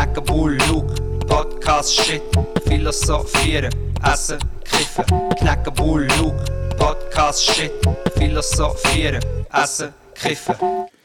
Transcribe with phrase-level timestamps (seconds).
[0.00, 0.94] Knacken, Bull, Luke,
[1.26, 2.22] Podcast, Shit,
[2.64, 3.70] Philosophieren,
[4.02, 5.04] Essen, Kiffen.
[5.36, 6.42] Knacken, Bull, Luke,
[6.78, 7.70] Podcast, Shit,
[8.16, 10.56] Philosophieren, Essen, Kiffen.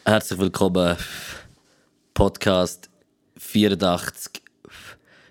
[0.05, 0.95] Herzlich willkommen,
[2.13, 2.89] Podcast
[3.37, 4.41] 84,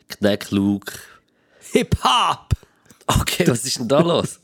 [0.09, 0.93] Kneck Luke.
[1.73, 2.53] Hip-Hop!
[3.07, 4.41] Okay, was ist denn da los?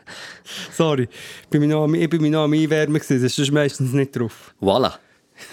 [0.74, 1.10] Sorry,
[1.42, 3.92] ich bin mich noch am, ich bin mich noch am Einwärmen gewesen, das ist meistens
[3.92, 4.54] nicht drauf.
[4.60, 4.98] Voila.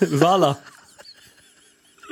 [0.00, 0.56] voilà.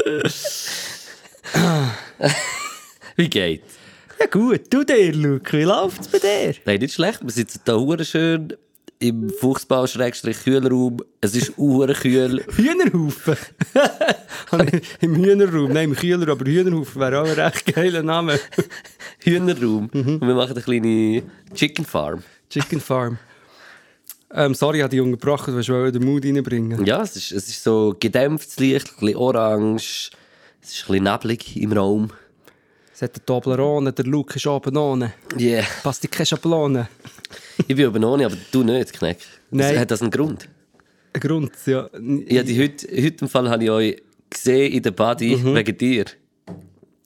[3.17, 3.75] Wie geht's?
[4.19, 6.55] Ja gut, du dir, Luke, wie läuft's bei dir?
[6.65, 7.23] Nein, nicht schlecht.
[7.23, 8.55] Wir sitzen hure schön
[8.99, 10.99] im Fußball-Kühlraum.
[11.21, 12.45] Es ist hure kühl.
[12.57, 13.37] Hühnerhaufen?
[15.01, 18.39] Im Hühnerraum, nein, im Kühler, aber Hühnerhaufen wäre auch ein recht geiler Name.
[19.19, 19.91] Hühnerraum.
[19.93, 21.23] Und wir machen eine kleine
[21.55, 22.23] Chicken Farm.
[22.49, 23.19] Chicken Farm.
[24.35, 26.87] Ähm, sorry, ich habe dich unterbrochen, du wolltest den Mut reinbringen.
[26.87, 30.11] Ja, es ist, es ist so gedämpftes Licht, ein bisschen orange.
[30.63, 32.11] Es ist ein bisschen neblig im Raum.
[32.95, 35.13] Es hat eine Toblerone, der Luke ist oben ohne.
[35.39, 35.65] Yeah.
[35.83, 36.89] Passt dir keine Schablone?
[37.69, 39.19] Ich bin oben ohne, aber du nicht, Kneck.
[39.51, 39.79] Nein.
[39.79, 40.49] Hat das einen Grund?
[41.13, 41.91] Ein Grund, ja.
[42.29, 45.55] Ja, die heute, heute im Fall habe ich euch gesehen in der Body Mhm.
[45.55, 46.05] wegen dir.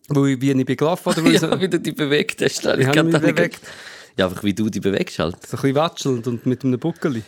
[0.09, 2.41] Weil ich, wie ich bin gelaufen oder weil ich so, Ja, wie du dich bewegt
[2.43, 2.65] hast.
[2.65, 3.61] habe kann ich da mich nicht- bewegt?
[4.17, 5.35] Ja, einfach wie du dich bewegst halt.
[5.47, 7.23] so ein bisschen watschelnd und mit einem Buckeli.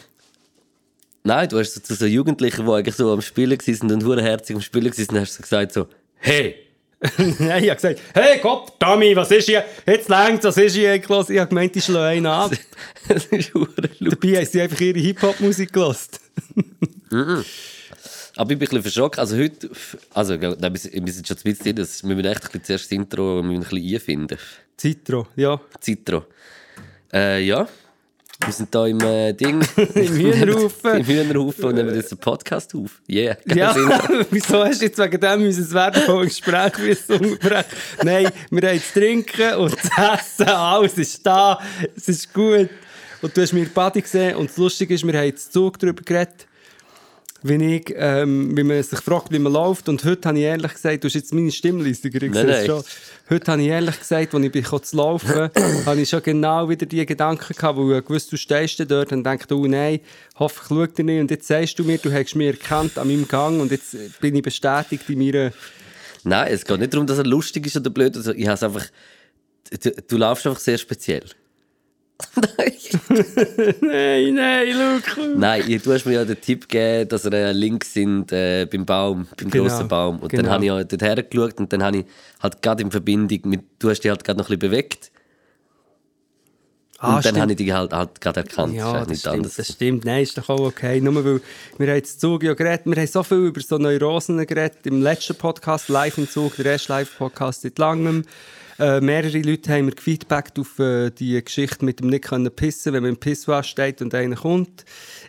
[1.25, 4.50] Nein, du hast so zu so Jugendlichen, die eigentlich so am Spielen waren und verdammt
[4.50, 5.86] am Spielen waren, hast du so gesagt so,
[6.17, 6.56] hey!
[7.19, 9.64] Nein, ich habe gesagt, hey Gott, Tommy, was ist hier?
[9.86, 10.95] Jetzt längst, was ist hier?
[10.95, 12.50] Ich habe gemeint, ich schlage einen ab.
[13.08, 13.52] das ist.
[14.00, 16.20] Dabei haben sie einfach ihre Hip-Hop-Musik gelost.
[17.11, 19.19] Aber ich bin ein bisschen verschockt.
[19.19, 19.70] Also heute,
[20.12, 22.92] also nein, wir sind schon zu bisschen drin, wir müssen echt ein bisschen zuerst das
[22.92, 24.39] Intro wir müssen ein bisschen einfinden.
[24.77, 25.61] Citro, ja.
[25.80, 26.25] Citro.
[27.12, 27.67] Äh, ja.
[28.45, 29.61] Wir sind hier im äh, Ding.
[29.95, 30.97] Im Hühnerhaufen.
[30.98, 33.01] Im Hühnerhaufen und nehmen jetzt einen Podcast auf.
[33.09, 33.37] Yeah.
[33.47, 33.75] Ja,
[34.31, 37.77] wieso hast du jetzt wegen dem unser wertvolles Gespräch müssen unterbrechen?
[38.05, 41.61] Nein, wir haben zu trinken und zu essen, alles ist da,
[41.97, 42.69] es ist gut.
[43.20, 46.02] Und du hast mir Buddy gesehen und das Lustige ist, wir haben jetzt Zug darüber
[46.02, 46.46] geredet,
[47.43, 49.89] wie, ich, ähm, wie man sich fragt, wie man läuft.
[49.89, 52.67] Und heute habe ich ehrlich gesagt, du hast jetzt meine ich Nein, nein.
[52.67, 52.83] schon.
[53.31, 55.51] Heute habe ich ehrlich gesagt, als ich bin zu laufen
[55.87, 59.25] habe ich schon genau wieder die Gedanken gehabt, weil ich wusste, du stehst dort und
[59.25, 60.01] denkst, oh nein,
[60.37, 61.21] hoffentlich schaut er nicht.
[61.21, 64.35] Und jetzt sagst du mir, du hast mich erkannt an meinem Gang und jetzt bin
[64.35, 65.53] ich bestätigt in meiner...
[66.25, 68.17] Nein, es geht nicht darum, dass er lustig ist oder blöd.
[68.17, 68.87] Also, ich habe einfach.
[69.83, 71.25] Du, du laufst einfach sehr speziell.
[73.80, 75.39] Nein, nein, Luke.
[75.39, 78.84] Nein, du hast mir ja den Tipp gegeben, dass er äh, links sind äh, beim
[78.84, 80.18] Baum, beim Genau, grossen Baum.
[80.18, 80.52] Und dann genau.
[80.52, 82.05] habe ich ja dort hergeschaut und dann habe ich
[82.40, 83.62] halt gerade in Verbindung mit.
[83.78, 85.12] Du hast dich halt gerade noch ein bisschen bewegt.
[87.01, 88.74] Ah, und dann habe ich dich halt, halt gerade erkannt.
[88.74, 89.55] Ja, das nicht stimmt, anders.
[89.55, 90.05] das stimmt.
[90.05, 91.01] Nein, ist doch auch okay.
[91.01, 91.40] Nur weil
[91.78, 95.01] wir haben jetzt Zug ja geredet, wir haben so viel über so Neurosen geredet im
[95.01, 98.24] letzten Podcast, live im Zug, der erste Live-Podcast seit langem.
[98.78, 102.92] Äh, mehrere Leute haben mir gefeedbackt auf äh, die Geschichte mit dem nicht können pissen,
[102.92, 104.84] wenn man im Pissoir steht und einer kommt.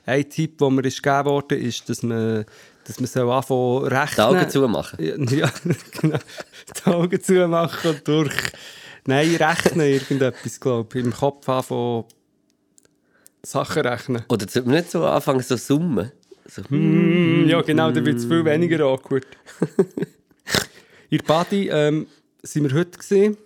[0.05, 2.45] Ein Tipp, der mir ist gegeben wurde, ist, dass man,
[2.85, 4.15] dass man soll anfangen rechnen.
[4.15, 5.03] Die Augen zumachen.
[5.03, 5.51] Ja, ja
[5.99, 6.19] genau.
[6.77, 8.35] Die Augen zumachen und durch.
[9.05, 11.05] Nein, rechnen irgendetwas, glaube ich.
[11.05, 12.05] Im Kopf anfangen
[13.41, 14.23] Sachen rechnen.
[14.29, 16.11] Oder sollte man nicht so anfangen, so summen?
[16.45, 19.25] So, Mm, ja, genau, dann wird es viel weniger awkward.
[21.09, 22.07] Ihr Body ähm,
[22.43, 23.37] sind wir heute gesehen.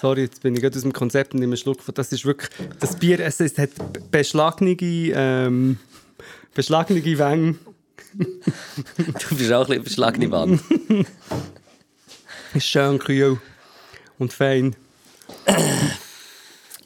[0.00, 1.94] Sorry, jetzt bin ich gerade aus dem Konzept und nehme einen Schluck von.
[1.94, 2.48] Das ist wirklich.
[2.78, 3.70] Das Bier, es, es hat
[4.10, 5.78] beschlagene, ähm,
[6.54, 7.56] beschlagene Wänge.
[8.14, 10.62] Du bist auch ein bisschen verschlagene Wand.
[12.54, 13.38] Ist schön kühl
[14.18, 14.74] und fein.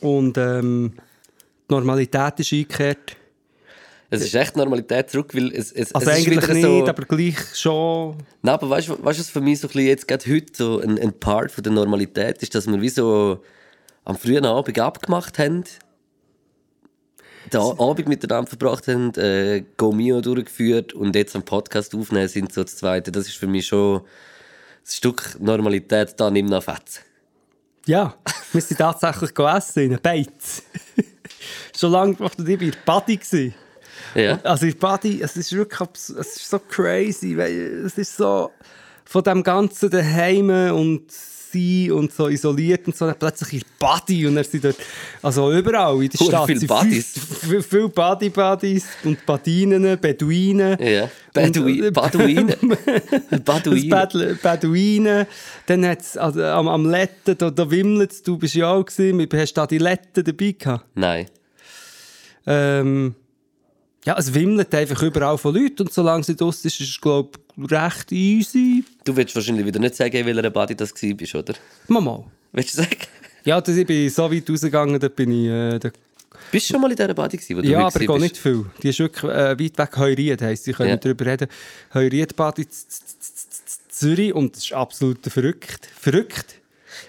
[0.01, 0.93] Und ähm,
[1.71, 3.17] die Normalität ist eingekehrt.
[4.15, 6.87] Es ist echt Normalität zurück, weil es, es, Also es ist eigentlich nicht, so...
[6.87, 8.17] aber gleich schon.
[8.43, 10.99] Nein, aber weißt du, was für mich so ein bisschen jetzt gerade heute so ein,
[10.99, 13.43] ein Part von der Normalität ist, dass wir wie so
[14.05, 15.65] am frühen Abend abgemacht haben,
[17.53, 22.53] den Abend miteinander verbracht haben, äh, Go Mio durchgeführt und jetzt einen Podcast aufnehmen sind
[22.53, 23.13] so das Zweite.
[23.13, 24.05] Das ist für mich schon ein
[24.87, 27.01] Stück Normalität, da nimm noch Fetz.
[27.87, 28.15] Ja,
[28.53, 30.63] wir sind tatsächlich gegessen in einem Beiz.
[31.77, 33.55] schon lange und ich war in der Party.
[34.15, 34.39] Ja.
[34.43, 38.51] Also in der Party, es ist wirklich es ist so crazy, weil es ist so
[39.05, 44.27] von dem ganzen daheim und sein und so isoliert und so, dann plötzlich der Party
[44.27, 44.77] und er sind dort,
[45.23, 47.15] also überall in der Stadt viele sind Buddies.
[47.43, 50.77] Viele viel Buddy-Buddies und Badinen, Beduinen.
[50.83, 51.05] Ja.
[51.05, 52.49] Und- Baduinen.
[53.45, 55.27] Bädle- Beduinen.
[55.67, 58.85] Dann hat es also, am, am Letten, da, da wimmelt es, du bist ja auch
[58.85, 60.87] gewesen, hast du da die Letten dabei gehabt?
[60.95, 61.27] Nein.
[62.47, 63.15] Ähm,
[64.05, 67.39] Ja, es wimmelt einfach überall von Leuten und solange sie draussen ist, ist es, glaube
[67.57, 68.85] ich, recht easy.
[69.05, 71.55] Du willst wahrscheinlich wieder nicht sagen, in welcher Body das war, oder?
[71.89, 72.25] Mama.
[72.53, 72.97] Willst du sagen?
[73.45, 75.49] Ja, das, ich bin so weit rausgegangen, da bin ich...
[75.49, 75.91] Äh, da,
[76.53, 78.67] Bist du schon mal in dieser Body gewesen, wo du ja, aber gar nicht viel.
[78.83, 80.97] Die ist wirklich äh, weit weg Heuried, heisst, ich können Ja.
[80.97, 81.49] darüber reden.
[81.93, 83.03] Z-
[83.89, 85.89] Zürich und das ist absolut verrückt.
[85.99, 86.57] Verrückt.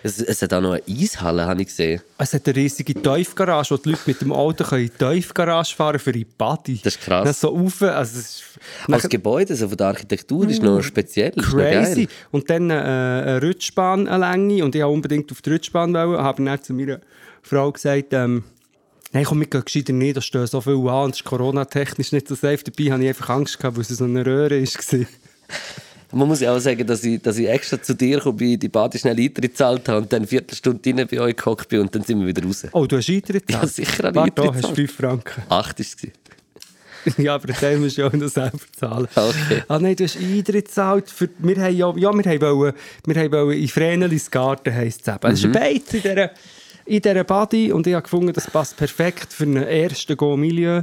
[0.05, 1.99] Es, es hat auch noch eine Eishalle, habe ich gesehen.
[2.19, 5.75] Es hat eine riesige Tiefgarage, wo die Leute mit dem Auto können in die Tiefgarage
[5.75, 6.79] fahren für ihre Body.
[6.83, 7.23] Das ist krass.
[7.23, 8.43] Dann so rauf, also es
[8.87, 11.29] Das Gebäude, so von der Architektur, ist noch speziell.
[11.29, 12.05] Ist noch crazy.
[12.05, 12.15] geil.
[12.29, 14.63] Und dann äh, eine Rutschbahn, eine Länge.
[14.63, 17.01] Und ich wollte unbedingt auf die Rutschbahn, wollen, habe dann zu meiner
[17.41, 18.43] Frau gesagt, ähm,
[19.11, 22.27] Nein, komm, wir gehen gescheiter nicht, da stehen so viel an, das ist coronatechnisch nicht
[22.27, 22.59] so safe.
[22.63, 25.05] Dabei hatte ich einfach Angst, gehabt, weil es so eine Röhre war.
[26.11, 28.69] Man muss ja auch sagen, dass ich, dass ich extra zu dir komme, bei die
[28.69, 31.93] Bade schnell Eintritt gezahlt habe und dann eine Viertelstunde rein bei euch gehockt bin und
[31.93, 32.65] dann sind wir wieder raus.
[32.71, 33.73] Oh, du hast Eintritt Ja, gezahlt?
[33.73, 35.43] sicher habe ich Warte, da Eintritt hast du 5 Franken.
[35.49, 35.97] Acht war es.
[37.17, 39.07] ja, aber den musst du ja auch noch selber zahlen.
[39.15, 39.63] Okay.
[39.67, 41.09] Ah nein, du hast Eintritt gezahlt.
[41.09, 42.73] Für, wir haben ja, ja, wir haben wollen,
[43.05, 45.31] wir haben wollen in Vrenelis Garten, heisst es eben.
[45.31, 46.31] Es ist ein Beiz in dieser,
[46.85, 50.81] in dieser Body und ich habe gefunden, das passt perfekt für einen ersten Go-Milieu.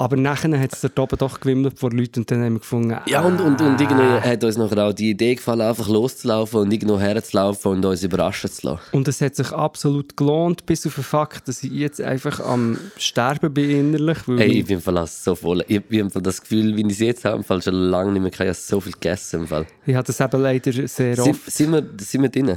[0.00, 2.96] Aber nachher hat es dort oben doch gewimmelt vor Leuten und dann haben wir gefunden,
[3.04, 6.72] Ja, und, und, und irgendwie hat uns nachher auch die Idee gefallen, einfach loszulaufen und
[6.72, 8.80] irgendwo herzulaufen und uns überraschen zu lassen.
[8.92, 12.78] Und es hat sich absolut gelohnt, bis auf den Fakt, dass ich jetzt einfach am
[12.96, 14.26] Sterben bin innerlich.
[14.26, 15.62] Weil Ey, ich bin auch so voll.
[15.68, 18.32] Ich habe das Gefühl, wie ich es jetzt habe, Fall schon lange nicht mehr.
[18.32, 19.40] Ich habe so viel gegessen.
[19.40, 19.66] Im Fall.
[19.84, 21.50] ich habe das eben leider sehr Sind, oft.
[21.50, 22.56] sind, wir, sind wir drin?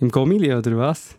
[0.00, 1.14] Im Gomili, oder was?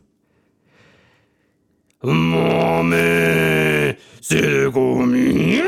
[4.72, 5.62] Gomili.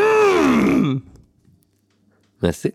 [2.42, 2.74] Merci.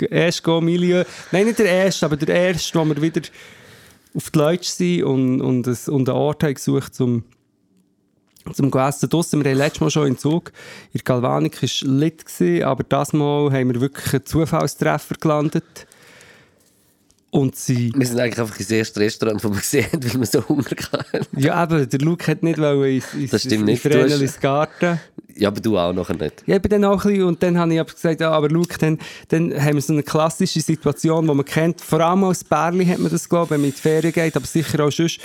[0.00, 1.04] Der erste Gomili.
[1.30, 3.20] Nein, nicht der erste, aber der erste, wo wir wieder
[4.14, 7.24] auf die Leute sind und, und, es, und einen Ort haben gesucht zum
[8.52, 9.42] zum Essen draussen.
[9.42, 10.52] Wir haben letztes Mal schon in Zug.
[10.92, 15.86] In der Galvanik war lit, gewesen, aber das Mal haben wir wirklich einen Zufallstreffer gelandet.
[17.34, 17.90] Und sie...
[17.96, 20.64] Wir sind eigentlich einfach ins erste Restaurant, das wir gesehen haben, weil wir so Hunger
[20.92, 21.26] hatten.
[21.36, 23.84] Ja, eben, der Luke hat nicht wollen ins, ins, Das stimmt in nicht.
[23.84, 25.00] Du hast- Vrenelis Garten.
[25.36, 26.44] Ja, aber du auch nachher nicht.
[26.46, 28.48] Ja, ich bin dann auch ein bisschen, und dann habe ich aber gesagt, ja, aber
[28.48, 29.00] Luke, dann,
[29.30, 31.80] dann haben wir so eine klassische Situation, die man kennt.
[31.80, 34.36] Vor allem als Bärli hat man das, glaube ich, wenn man in die Ferien geht,
[34.36, 35.18] aber sicher auch sonst.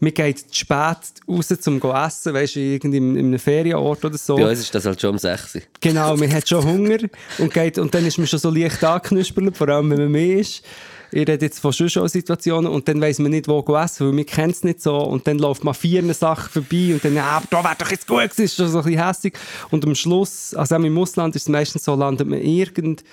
[0.00, 0.96] Man geht zu spät
[1.28, 4.34] raus zum go essen, weißt du, irgendwie in, in einem Ferienort oder so.
[4.34, 5.60] Bei uns ist das halt schon um 6 Uhr.
[5.80, 6.98] Genau, man hat schon Hunger
[7.38, 10.38] und, geht, und dann ist man schon so leicht angeknüspelt, vor allem wenn man mehr
[10.40, 10.64] ist.
[11.14, 14.24] Ich rede jetzt von schon Situationen und dann weiss man nicht, wo essen, weil man
[14.24, 17.46] kennt es nicht so und dann läuft man vier Sachen vorbei und dann, ja, aber
[17.50, 19.34] da wäre doch jetzt gut gewesen, ist schon so ein bisschen hässlich.
[19.70, 23.04] Und am Schluss, also auch im Ausland ist es meistens so, landet man irgend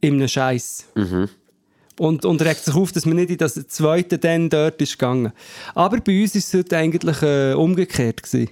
[0.00, 0.86] in einem Scheiß.
[1.98, 5.32] Und, und regt sich auf, dass man nicht in das zweite dann dort ist gegangen.
[5.74, 8.22] Aber bei uns war es heute eigentlich äh, umgekehrt.
[8.22, 8.48] Gewesen.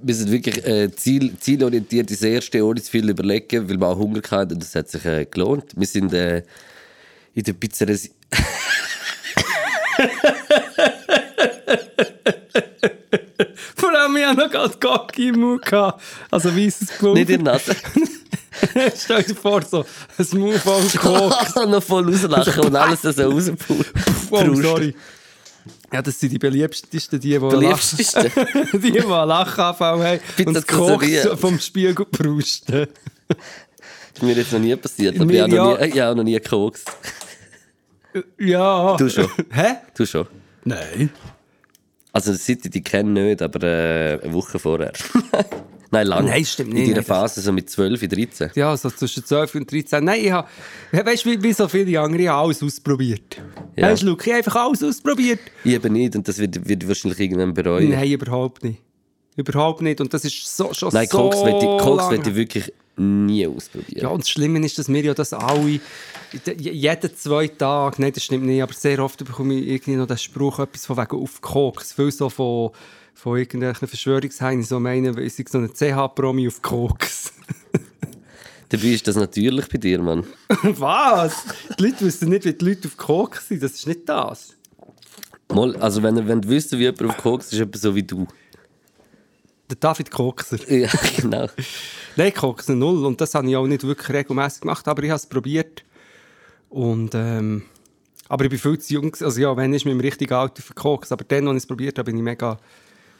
[0.00, 3.98] Wir sind wirklich äh, ziel, zielorientiert ins erste, ohne zu viel überlegen, weil wir auch
[3.98, 5.72] Hunger hatten und das hat sich äh, gelohnt.
[5.74, 6.44] Wir sind äh,
[7.36, 7.96] in der Pizzeria...
[13.76, 15.64] Vor allem, ich hatte noch gerade Gocki im Mund.
[15.64, 16.02] gehabt.
[16.30, 17.14] Also weißes Blut.
[17.14, 17.76] Nicht in der Nase.
[18.96, 19.84] Stell dir vor, so
[20.18, 21.54] ein Mund voll Koks.
[21.54, 23.92] noch voll rauslachen und alles so rauspult.
[24.30, 24.94] Oh, sorry.
[25.92, 28.24] Ja, das sind die beliebtesten, die, die, Beliebtesten?
[28.34, 30.66] Lachen, die, die Lachanfall haben und das.
[30.66, 32.86] Koks vom Spiegel prusten.
[33.28, 33.36] Das
[34.14, 35.86] ist mir jetzt noch nie passiert, aber ich habe noch, ja.
[35.86, 36.90] nie- habe noch nie gekokst.
[38.38, 38.96] Ja.
[38.96, 39.28] Du schon.
[39.50, 39.76] Hä?
[39.96, 40.26] Du schon.
[40.64, 41.10] Nein.
[42.12, 44.92] Also seit ich die kenne nicht, aber äh, eine Woche vorher.
[45.90, 46.30] Nein, lange.
[46.30, 46.88] Nein, stimmt nicht.
[46.88, 48.50] In das- Phase, so mit 12, 13.
[48.54, 50.02] Ja, so zwischen 12 und 13.
[50.04, 50.48] Nein, ich habe,
[50.92, 53.40] weißt du, wie, wie so viele andere, ich habe alles ausprobiert.
[53.76, 53.88] Ja.
[53.90, 55.38] Weißt du, Luke, ich habe einfach alles ausprobiert.
[55.62, 57.90] Ich eben nicht und das wird, wird wahrscheinlich irgendwann bereuen.
[57.90, 58.82] Nein, überhaupt nicht.
[59.36, 60.00] Überhaupt nicht.
[60.00, 63.46] Und das ist so, schon Nein, so Koks will ich, Koks will ich wirklich nie
[63.46, 64.02] ausprobieren.
[64.02, 65.80] Ja, und das Schlimme ist, dass wir ja das alle,
[66.58, 70.16] jeden zwei Tage, nein, das stimmt nicht, aber sehr oft bekomme ich irgendwie noch den
[70.16, 71.92] Spruch, etwas von wegen auf Koks.
[71.92, 72.70] Viel so von,
[73.14, 77.34] von irgendwelchen Verschwörungsheinen, so meinen, ich sei so ein CH-Promi auf Koks.
[78.70, 80.24] Dabei ist das natürlich bei dir, Mann.
[80.62, 81.44] Was?
[81.78, 84.56] Die Leute wissen nicht, wie die Leute auf Koks sind, das ist nicht das.
[85.52, 88.02] Mal, also wenn, wenn du wüsst, wie jemand auf Koks ist, ist jemand so wie
[88.02, 88.26] du.
[89.68, 90.58] Der David Kokser.
[90.70, 91.48] Ja, genau.
[92.16, 93.04] Nein, Koksen null.
[93.04, 95.84] Und das habe ich auch nicht wirklich regelmäßig gemacht, aber ich habe es probiert.
[96.68, 97.62] Und, ähm,
[98.28, 99.14] aber ich bin viel zu jung.
[99.20, 101.10] Also ja, wenn ist mit dem richtigen Alter für Koks.
[101.10, 102.58] Aber dann, als ich es probiert habe, bin ich mega,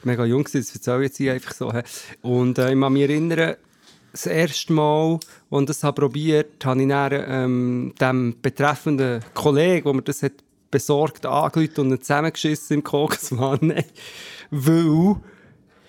[0.03, 0.43] mega jung.
[0.43, 1.73] Das erzähle ich jetzt hier einfach so.
[2.21, 3.55] Und äh, ich kann mich erinnern,
[4.11, 5.19] das erste Mal,
[5.51, 10.23] als ich das habe probiert habe, ich dann, ähm, dem betreffenden Kollegen, der mir das
[10.23, 10.33] hat
[10.71, 13.73] besorgt, angerufen und zusammengeschissen im Koksmann.
[14.51, 15.15] Weil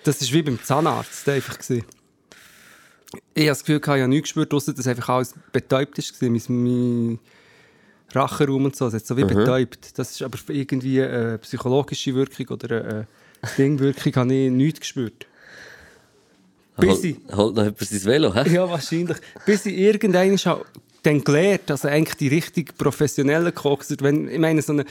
[0.03, 1.57] das war wie beim Zahnarzt einfach.
[1.57, 1.85] Gewesen.
[3.33, 6.29] Ich habe das Gefühl, ich habe nichts gespürt, außer dass einfach alles betäubt war.
[6.29, 7.19] Mein, mein
[8.11, 9.97] Rachenraum und so, das hat so wie betäubt.
[9.97, 13.07] Das ist aber irgendwie eine psychologische Wirkung oder eine
[13.57, 15.25] Dingwirkung, habe ich nichts gespürt.
[16.77, 18.49] Bis Holt, ich, holt noch jemand sein Velo, hä?
[18.53, 19.17] ja, wahrscheinlich.
[19.45, 20.37] Bis ich irgendwann
[21.03, 24.85] dann gelernt, also eigentlich die richtig professionellen Kokser, wenn, ich meine, so eine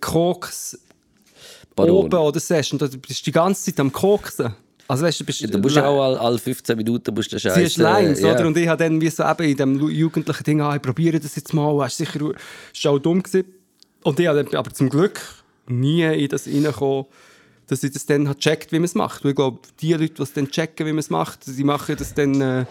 [0.00, 0.78] Koks
[1.74, 2.06] Baron.
[2.06, 4.54] oben oder Session, da bist du die ganze Zeit am Koksen.
[4.88, 7.42] Also weißt du, bist Du musst ja auch alle, alle 15 Minuten musst du Sie
[7.42, 7.62] Scheiße.
[7.62, 8.34] ist Lines, ja.
[8.34, 8.46] oder?
[8.46, 11.36] Und ich habe dann wie so eben in dem jugendlichen Ding, ah, ich probiere das
[11.36, 12.20] jetzt mal, hast sicher,
[12.72, 13.46] ist auch dumm gewesen.
[14.02, 15.20] Und ich habe dann aber zum Glück
[15.66, 17.06] nie in das reingekommen,
[17.68, 19.24] dass ich das dann habe gecheckt, wie man es macht.
[19.24, 21.96] Weil ich glaube, die Leute, die es dann checken, wie man es macht, die machen
[21.96, 22.66] das dann äh,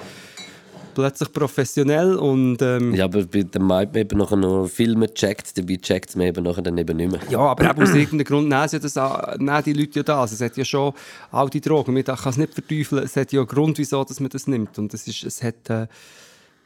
[0.94, 5.78] plötzlich professionell und ähm, Ja, aber bei dem man eben nachher noch Filme checkt, dabei
[5.78, 7.22] checkt es man eben nachher dann eben nicht mehr.
[7.30, 8.96] Ja, aber eben aus irgendeinem Grund nehmen, sie das
[9.38, 10.32] nehmen die Leute ja das.
[10.34, 10.94] Es hat ja schon
[11.32, 11.94] all die Drogen.
[11.94, 13.04] Man kann es nicht verteufeln.
[13.04, 14.78] Es hat ja einen Grund, wieso dass man das nimmt.
[14.78, 15.88] Und es, ist, es hat äh,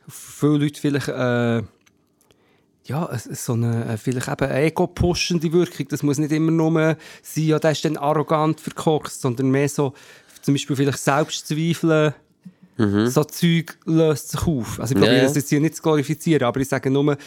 [0.08, 1.63] viele Leute vielleicht äh,
[2.88, 5.88] ja, so eine äh, vielleicht eben ego-pushende Wirkung.
[5.89, 9.94] Das muss nicht immer nur sein, ja, der ist dann arrogant verkokst, sondern mehr so
[10.41, 11.00] zum Beispiel vielleicht
[12.77, 13.10] Selbstzweifel.
[13.10, 14.79] So Zeug löst sich auf.
[14.79, 15.24] Also ich probiere ja.
[15.24, 17.17] das jetzt hier nicht zu glorifizieren, aber ich sage nur,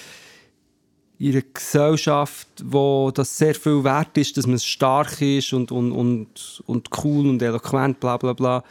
[1.19, 5.91] in einer Gesellschaft, wo das sehr viel wert ist, dass man stark ist und, und,
[5.91, 8.63] und, und cool und eloquent, bla bla bla,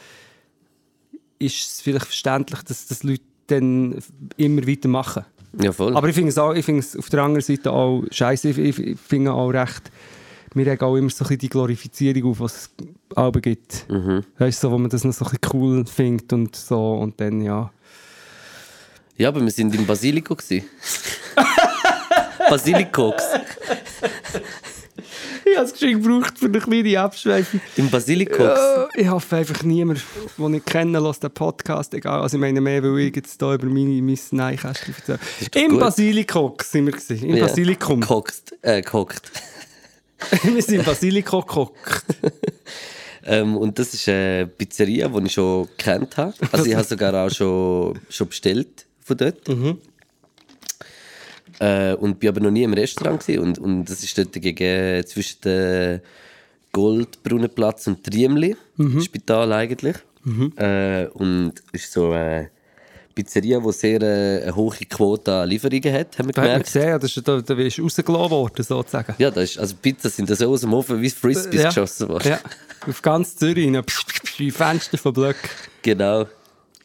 [1.40, 4.02] ist es vielleicht verständlich, dass das Leute dann
[4.38, 5.26] immer weitermachen.
[5.62, 5.96] Ja, voll.
[5.96, 8.50] Aber ich finde es, auf der anderen Seite auch scheiße.
[8.50, 9.92] Ich, ich, ich finde auch recht,
[10.54, 12.70] wir regen auch immer so ein bisschen die Glorifizierung auf, was es
[13.16, 13.86] Alben gibt.
[14.38, 17.20] Weißt du, so, wo man das noch so ein bisschen cool findet und so und
[17.20, 17.72] dann, ja.
[19.18, 20.36] ja, aber wir sind im Basilico.
[22.50, 23.24] Basilikox.
[25.50, 27.62] Ich habe es geschenkt gebraucht für eine kleine Abschweifung.
[27.78, 28.60] Im Basilikox.
[28.60, 30.02] Ja, ich hoffe einfach niemand,
[30.38, 31.94] den ich kenne, lässt den Podcast.
[31.94, 32.22] Egal.
[32.22, 35.20] Also ich meine mehr, weil ich jetzt hier über meine, mein Neinkästchen erzähle.
[35.56, 35.80] Im gut.
[35.80, 36.94] Basilikum sind wir.
[36.94, 37.30] Gewesen.
[37.30, 37.46] Im Ja.
[37.46, 38.02] Basilikum.
[38.02, 38.56] Koxt.
[38.62, 39.32] Äh, kocht.
[40.44, 42.06] wir sind im Basilikum gekocht.
[43.30, 46.34] Ähm, und das ist eine Pizzeria, die ich schon kennt habe.
[46.52, 49.48] Also ich habe sogar auch schon, schon bestellt von dort.
[51.60, 53.42] Äh, und bin aber noch nie im Restaurant gewesen.
[53.42, 56.02] und und das ist dort gegen zwischen dem
[56.72, 58.56] Goldbrunnenplatz und Triemli
[59.02, 59.98] Spital eigentlich.
[60.58, 62.50] Äh, und ist so eine
[63.18, 66.64] Pizzeria, die sehr äh, eine hohe Quote an Lieferungen hat, haben wir Da hat man
[66.64, 66.66] gemerkt.
[66.66, 69.16] gesehen, das ist, da, da ist rausgelassen worden, sozusagen.
[69.18, 71.70] Ja, das ist, also Pizza sind so aus dem Ofen wie Frisbees ja.
[71.70, 72.30] geschossen worden.
[72.30, 72.40] Ja,
[72.88, 73.84] auf ganz Zürich, noch
[74.38, 75.50] in Fenster von Blöcken.
[75.82, 76.26] Genau.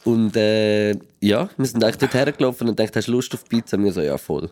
[0.05, 3.77] Und äh, ja, wir sind eigentlich dort hergelaufen und dachten, hast du Lust auf Pizza?
[3.77, 4.51] Und wir so, ja, voll.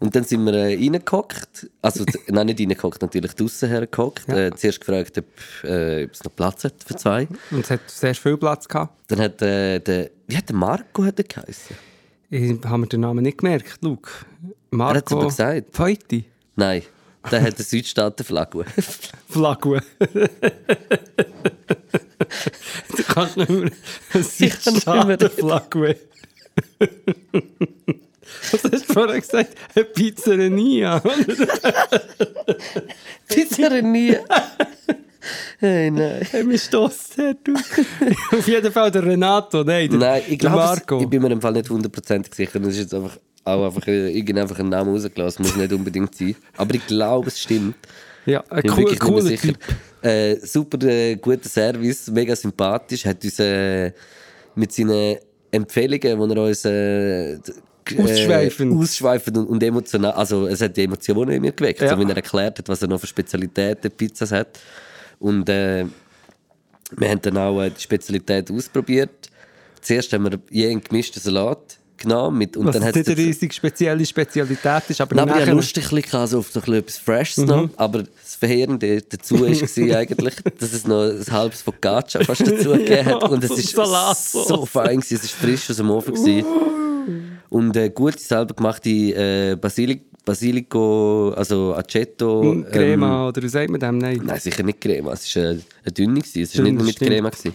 [0.00, 1.68] Und dann sind wir äh, reingehockt.
[1.82, 4.28] Also, nein, nicht reingehockt, natürlich draußen hergehockt.
[4.28, 5.24] Äh, zuerst gefragt, ob,
[5.64, 7.26] äh, es noch Platz hat für zwei.
[7.50, 8.94] Und es hat sehr viel Platz gehabt.
[9.08, 11.76] Dann hat äh, der, wie hat der Marco hat der geheißen?
[12.30, 14.10] Ich habe mir den Namen nicht gemerkt, Luke.
[14.12, 15.74] Er hat's Marco aber gesagt.
[15.74, 16.26] Feuti.
[16.54, 16.82] Nein,
[17.30, 18.64] der hat eine Südstaaten-Flagge.
[19.28, 19.82] Flagge.
[22.96, 23.72] du kannst nicht mehr
[24.12, 25.96] Südstaaten-Flagge.
[28.52, 29.54] Was hast du vorher gesagt?
[29.74, 31.02] Eine Pizzeria.
[33.28, 34.20] Pizzeria.
[35.58, 36.26] hey, nein.
[36.30, 37.54] Hey, mir stößt du.
[38.36, 41.00] Auf jeden Fall der Renato, nein, der, Nein, ich der Marco.
[41.00, 42.58] ich bin mir im Fall nicht hundertprozentig sicher.
[42.60, 45.44] Das ist jetzt einfach auch einfach äh, irgend einfach einen Namen rausgelassen.
[45.44, 46.36] Muss nicht unbedingt sein.
[46.56, 47.76] Aber ich glaube, es stimmt.
[48.26, 49.52] ja, ein Ich bin cool, cooler sicher.
[50.02, 53.04] Äh, super äh, guter Service, mega sympathisch.
[53.04, 53.92] Hat uns äh,
[54.54, 55.16] mit seinen
[55.50, 57.38] Empfehlungen, die er uns äh,
[57.96, 58.72] Ausschweifend.
[58.72, 60.12] Äh, ausschweifend und, und emotional.
[60.12, 61.90] Also, es hat die Emotionen in mir geweckt, Ja.
[61.90, 64.58] so, wie er erklärt hat, was er noch für Spezialitäten Pizzas hat.
[65.18, 65.84] Und äh,
[66.96, 69.30] wir haben dann auch äh, die Spezialität ausprobiert.
[69.80, 72.38] Zuerst haben wir je einen gemischten Salat genommen.
[72.38, 75.42] Mit, und Was dann jetzt hat's nicht eine riesig spezielle Spezialität ist, aber Nein, aber
[75.42, 77.46] ich lustig also auf so etwas Freshes Mhm.
[77.46, 77.68] noch.
[77.76, 79.48] Aber das Verheerende dazu war
[79.98, 83.28] eigentlich, dass es noch ein halbes Focaccia fast dazu gegeben hat.
[83.28, 84.48] Und es ist Salatsauce.
[84.48, 85.14] so fein gewesen.
[85.16, 86.44] Es ist frisch aus dem Ofen gewesen.
[87.50, 92.42] Und äh, gute selber gemachte äh, Basilic Basilico, also Aceto.
[92.42, 93.96] Hm, ähm, Crema oder wie sagt man dem?
[93.96, 94.20] Nein.
[94.22, 95.14] Nein, sicher nicht Crema.
[95.14, 96.20] Es war eine, eine dünne.
[96.20, 96.98] Es war nicht das mit.
[96.98, 97.30] Crema.
[97.30, 97.52] Gewesen.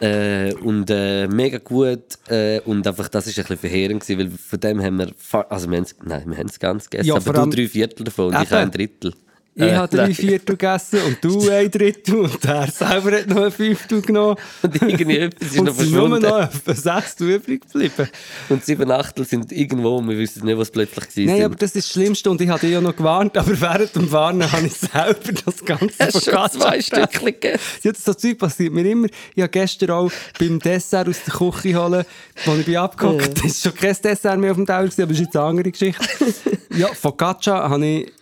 [0.00, 2.18] Äh, und äh, mega gut.
[2.28, 5.12] Äh, und einfach, das war ein bisschen verheerend, gewesen, weil von dem haben wir.
[5.48, 7.08] Also, wir haben es, nein, wir haben es ganz gegessen.
[7.08, 8.54] Ja, aber du drei Viertel davon und ich Eben.
[8.54, 9.14] ein Drittel.
[9.56, 10.12] Ich Äh, habe drei.
[10.12, 14.36] Viertel gegessen und du ein Drittel und der selber hat noch ein Fünftel genommen.
[14.62, 16.28] Und irgendwie etwas ist und noch es sind nur verschwunden.
[16.28, 18.08] noch etwa Sechstel übrig geblieben.
[18.48, 21.44] Und sieben Achtel sind irgendwo, wir wissen nicht, was plötzlich gewesen Nein, sind.
[21.44, 24.10] aber das ist das Schlimmste und ich habe dich ja noch gewarnt, aber während dem
[24.10, 27.08] Warnen habe ich selber das Ganze schon Focaccia zwei gegessen.
[27.12, 27.58] Stückchen?
[27.84, 29.06] Ja, das so Zeug passiert mir immer.
[29.36, 32.04] Ich habe gestern auch beim Dessert aus der Küche holen,
[32.44, 33.38] wo ich bin abgehockt.
[33.38, 35.44] Es ist schon kein Dessert mehr auf dem Teller, gewesen, aber das ist jetzt eine
[35.46, 36.04] andere Geschichte.
[36.76, 38.12] ja, Focaccia habe ich...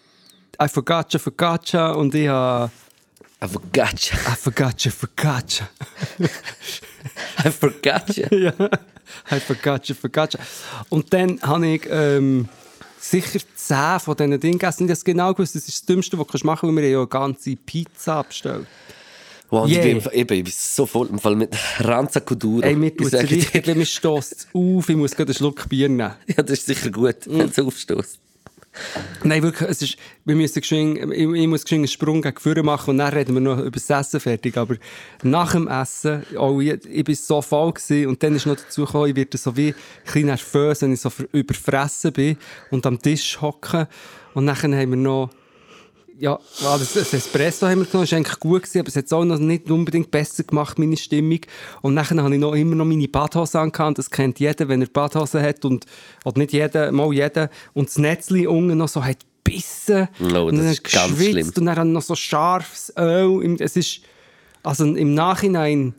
[0.62, 2.70] Ein Focaccia, Focaccia und ich habe...
[3.42, 4.16] I forgot you.
[4.24, 5.68] Ein Focaccia, Focaccia.
[7.44, 8.26] I forgot you.
[8.30, 8.52] ja,
[9.28, 10.38] ein Focaccia, Focaccia.
[10.88, 11.82] Und dann habe ich...
[11.90, 12.48] Ähm,
[13.00, 14.84] Sicher zehn von diesen Dingen gegessen.
[14.84, 16.90] Und ich habe genau gewusst, das ist das Dümmste, was du machen kannst, weil wir
[16.90, 18.68] ja eine ganze Pizza abgestellt.
[19.50, 19.84] Wow, Yeah.
[19.84, 22.62] ich, bin, ich bin so voll im Fall mit Ranza Kuduro.
[22.62, 25.68] Ey, mir Ich tut es richtig, wenn mir stößt auf, ich muss gerade einen Schluck
[25.68, 26.14] Bier nehmen.
[26.28, 28.20] Ja, das ist sicher gut, wenn es aufstößt.
[29.22, 32.90] Nein, wirklich, es ist, wir müssen geschwind, ich, ich muss einen Sprung gegen vorne machen
[32.90, 34.56] und dann reden wir noch über das Essen fertig.
[34.56, 34.76] Aber
[35.22, 39.10] nach dem Essen, oh, ich, ich bin so gewesen, und dann ist noch dazu gekommen,
[39.10, 39.74] ich werde so wie ein
[40.04, 42.36] bisschen nervös, wenn ich so überfressen bin
[42.70, 43.88] und am Tisch hocke.
[44.34, 45.30] Und dann haben wir noch
[46.22, 49.12] ja, das, das Espresso haben wir genommen, das war eigentlich gut, gewesen, aber es hat
[49.12, 51.40] auch noch nicht unbedingt besser gemacht, meine Stimmung.
[51.80, 54.86] Und dann habe ich noch immer noch meine Badhose angehabt, das kennt jeder, wenn er
[54.86, 55.84] Badhose hat, und,
[56.24, 60.06] oder nicht jeder, mal jeder, und das Netzli unten noch so hat gebissen.
[60.20, 61.52] Oh, und dann ist geschwitzt schlimm.
[61.56, 63.42] Und dann noch so scharfes Öl.
[63.42, 64.02] Im, es ist,
[64.62, 65.92] also im Nachhinein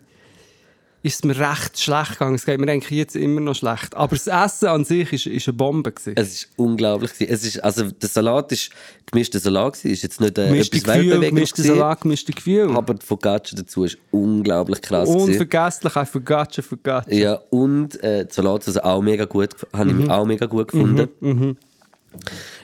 [1.06, 2.36] ist es mir recht schlecht gegangen.
[2.36, 3.94] Es geht mir eigentlich jetzt immer noch schlecht.
[3.94, 5.92] Aber das Essen an sich ist, ist eine Bombe.
[5.92, 6.14] Gewesen.
[6.16, 7.12] Es ist unglaublich.
[7.20, 8.70] Es ist, also, der Salat ist
[9.12, 9.92] gemischter Salat gewesen.
[9.92, 12.76] Ist jetzt nicht äh, Gemischte etwas Gefühl, Weltbewegendes gemischte gewesen, Salat, gemischte Gefühl.
[12.78, 15.10] Aber die Focaccia dazu ist unglaublich krass.
[15.10, 17.14] Unvergesslich, ein Focaccia, Focaccia.
[17.14, 20.04] Ja, und äh, die Salatsauce auch mega gut, habe Mhm.
[20.04, 21.58] ich auch mega gut gefunden.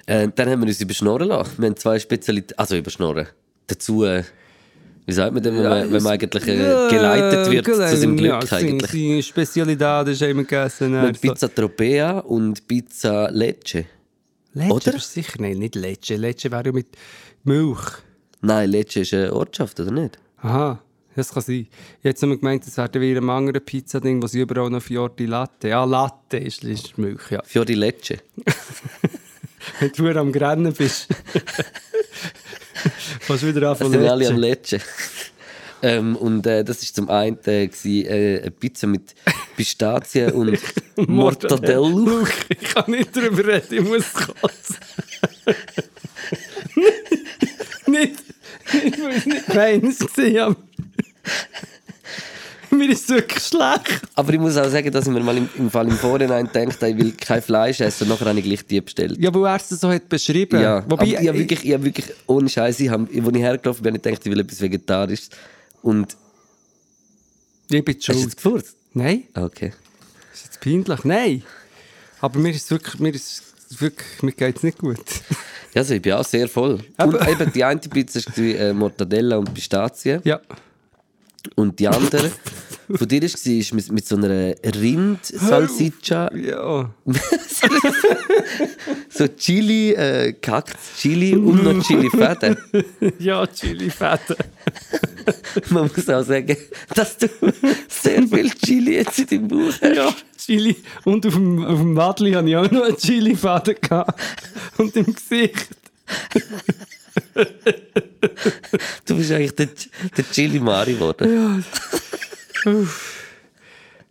[0.06, 1.52] Äh, dann haben wir uns überschnorren lassen.
[1.58, 3.28] Wir haben zwei Spezialitäten, also überschnorren.
[3.68, 4.24] Dazu, äh,
[5.10, 8.52] wie sagt man denn, wenn, man, wenn man eigentlich äh, geleitet wird zu seinem Glück
[8.52, 8.92] ja, eigentlich?
[8.92, 10.92] Seine Spezialität ist immer gegessen.
[10.92, 13.86] Wir haben Pizza Tropea und Pizza Lecce.
[14.54, 14.96] Lecce oder?
[14.96, 16.16] ist sicher, nein, nicht Lecce.
[16.16, 16.88] Lecce wäre ja mit
[17.44, 17.80] Milch.
[18.42, 20.20] Nein, Lecce ist eine Ortschaft, oder nicht?
[20.44, 20.80] Aha,
[21.16, 21.68] das kann sein.
[22.02, 25.26] Ich hätte nur gemeint, es wäre wieder ein anderes Pizza-Ding, wo sie überall noch Fiordi
[25.26, 25.70] Latte.
[25.70, 27.42] Ja, Latte ist, ist Milch, ja.
[27.44, 28.20] Fiori Lecce.
[29.80, 31.08] Wenn du am Grennen bist.
[33.28, 34.80] Du wieder Das anfangen sind alle am Lecce.
[35.82, 39.16] Ähm, und äh, das war zum einen äh, gewesen, äh, eine Pizza mit
[39.56, 40.60] Pistazien und
[40.98, 42.28] Mortadello.
[42.50, 44.76] Ich kann nicht drüber reden, ich muss kotzen.
[47.88, 48.16] nicht,
[48.74, 50.56] ich weiß nicht meins gesehen, aber
[52.78, 54.02] mir ist es wirklich schlecht.
[54.16, 56.82] Aber ich muss auch sagen, dass ich mir mal im, im Fall im Vorhinein gedacht
[56.82, 58.04] habe, ich will kein Fleisch essen.
[58.04, 59.18] Und nachher habe ich gleich die bestellt.
[59.20, 60.62] Ja, wo er es so hat beschrieben.
[60.62, 63.84] Ja, Wobei, aber ich habe wirklich, ich wirklich ohne Scheiße, ich hab, als ich hergelaufen
[63.84, 65.30] bin, habe ich gedacht, ich will etwas Vegetarisches.
[65.82, 66.16] Und
[67.70, 68.76] ich, ich bin hast du jetzt gefurzt?
[68.94, 69.72] Nein, Okay.
[70.34, 71.04] ist jetzt peinlich.
[71.04, 71.44] Nein.
[72.22, 73.44] Aber mir ist es wirklich, mir ist
[73.80, 74.98] wirklich, mir geht es nicht gut.
[74.98, 75.36] Ja,
[75.82, 76.80] also ich bin auch sehr voll.
[76.98, 80.22] Aber- und eben die eine Pizza ist äh, Mortadella und Pistazien.
[80.24, 80.40] ja.
[81.56, 82.32] Und die andere
[82.96, 86.90] von dir war ist mit, mit so einer Rind-Salsiccia, Ja.
[89.10, 92.58] so Chili, äh, kackt Chili und noch Chili-Fäden.
[93.20, 94.38] Ja, Chili-Fette.
[95.70, 96.58] Man muss auch sagen,
[96.96, 97.28] dass du
[97.88, 99.96] sehr viel Chili jetzt in deinem Bauch hast.
[99.96, 100.76] Ja, Chili.
[101.06, 103.76] Und auf dem, auf dem Wadli hatte ich auch noch einen Chili-Faden.
[103.82, 104.20] gehabt.
[104.78, 105.68] Und im Gesicht.
[109.06, 109.70] Du bist eigentlich der,
[110.18, 111.64] der Chili-Mari geworden.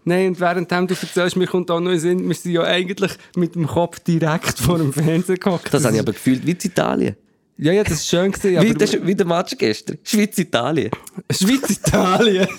[0.05, 3.13] Nein, und währenddem du erzählst, mir kommt auch noch in Sinn, wir sind ja eigentlich
[3.37, 5.73] mit dem Kopf direkt vor dem Fernsehen gehockt.
[5.73, 7.17] Das habe ich aber gefühlt wie in Italien.
[7.59, 8.75] Ja, ja, das ist schön gewesen, Wie aber...
[8.75, 9.99] der, wie der Match gestern.
[10.05, 10.91] Schweiz-Italien.
[11.31, 12.47] Schweiz-Italien.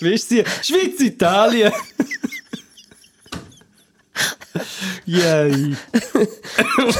[0.00, 0.42] Wie ist sie?
[0.62, 1.72] Schweiz-Italien.
[5.06, 5.50] Yay.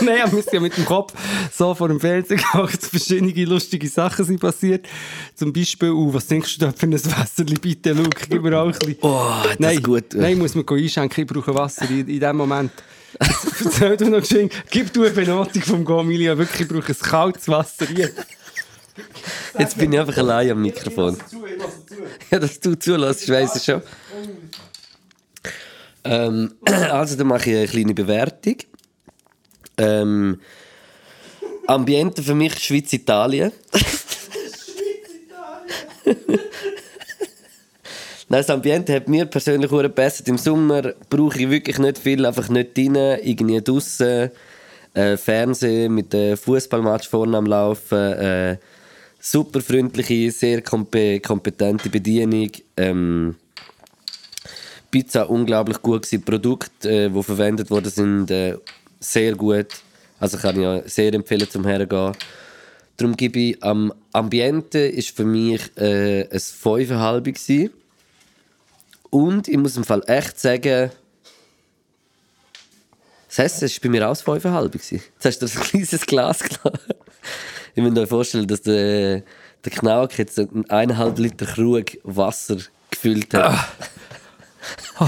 [0.01, 1.13] Nein, aber wir sind ja mit dem Kopf
[1.53, 4.87] so vor dem Fernseher gehockt, verschiedene lustige Sachen sind passiert.
[5.35, 7.55] Zum Beispiel, uh, was denkst du da für ein Wasserli?
[7.55, 8.97] Bitte, Luke, gib mir auch ein bisschen.
[9.03, 10.15] Oh, das Nein, ist gut.
[10.15, 12.73] nein, muss man einschenken, ich brauche Wasser in, in dem Moment.
[13.19, 17.49] Erzähl du noch geschehen, gib du eine Benotung vom Gomilia, wirklich, ich brauche ein kaltes
[17.49, 18.11] Wasser hier.
[19.59, 21.17] Jetzt bin ich einfach allein am Mikrofon.
[22.31, 23.83] Ja, dass du zulässt, weiss ich schon.
[26.05, 28.57] Ähm, also, dann mache ich eine kleine Bewertung.
[29.79, 30.41] Ähm,
[31.67, 33.53] Ambiente für mich Schweiz-Italien.
[38.33, 40.25] Nein, das Ambiente hat mir persönlich auch besser.
[40.29, 44.31] Im Sommer brauche ich wirklich nicht viel, einfach nicht rein, irgendwie draussen.
[44.95, 47.99] Äh, Fernsehen mit dem Fußballmatch vorne am Laufen.
[47.99, 48.57] Äh,
[49.19, 52.51] super freundliche, sehr kompe kompetente Bedienung.
[52.77, 53.35] Ähm,
[54.91, 56.25] Pizza unglaublich gut gewesen.
[56.25, 58.57] Produkte, äh, die verwendet worden sind, äh,
[58.99, 59.69] sehr gut.
[60.19, 62.13] Also kann ich ja sehr empfehlen zum Hergehen.
[62.97, 67.71] Darum gebe ich am Ambiente ist für mich äh, ein 5,5 gewesen.
[69.09, 70.91] Und ich muss im Fall echt sagen,
[73.29, 75.03] das Essen war bei mir auch ein 5,5 gewesen.
[75.15, 76.95] Jetzt hast du ein kleines Glas gelassen.
[77.75, 79.23] Ich muss euch vorstellen, dass der,
[79.65, 82.59] der Knauk jetzt eineinhalb Liter Krug Wasser
[82.91, 83.69] gefüllt hat.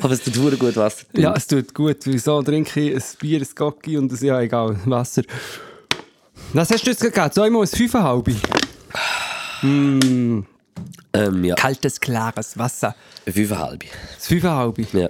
[0.00, 1.06] Aber es tut verdammt gut Wasser.
[1.14, 1.98] Ja, es tut gut.
[2.04, 5.22] Wieso trinke ich ein Bier, ein Gocki und ein, ja, egal, Wasser.
[6.52, 7.30] Was hast du jetzt gegeben?
[7.32, 8.28] Zweimal ein Fünfeinhalb?
[9.62, 10.40] Mm,
[11.12, 12.94] Ähm, ja, kaltes, klares Wasser.
[13.24, 13.84] fünfeinhalb.
[14.16, 14.78] Das Fünfeinhalb.
[14.94, 15.08] Ja.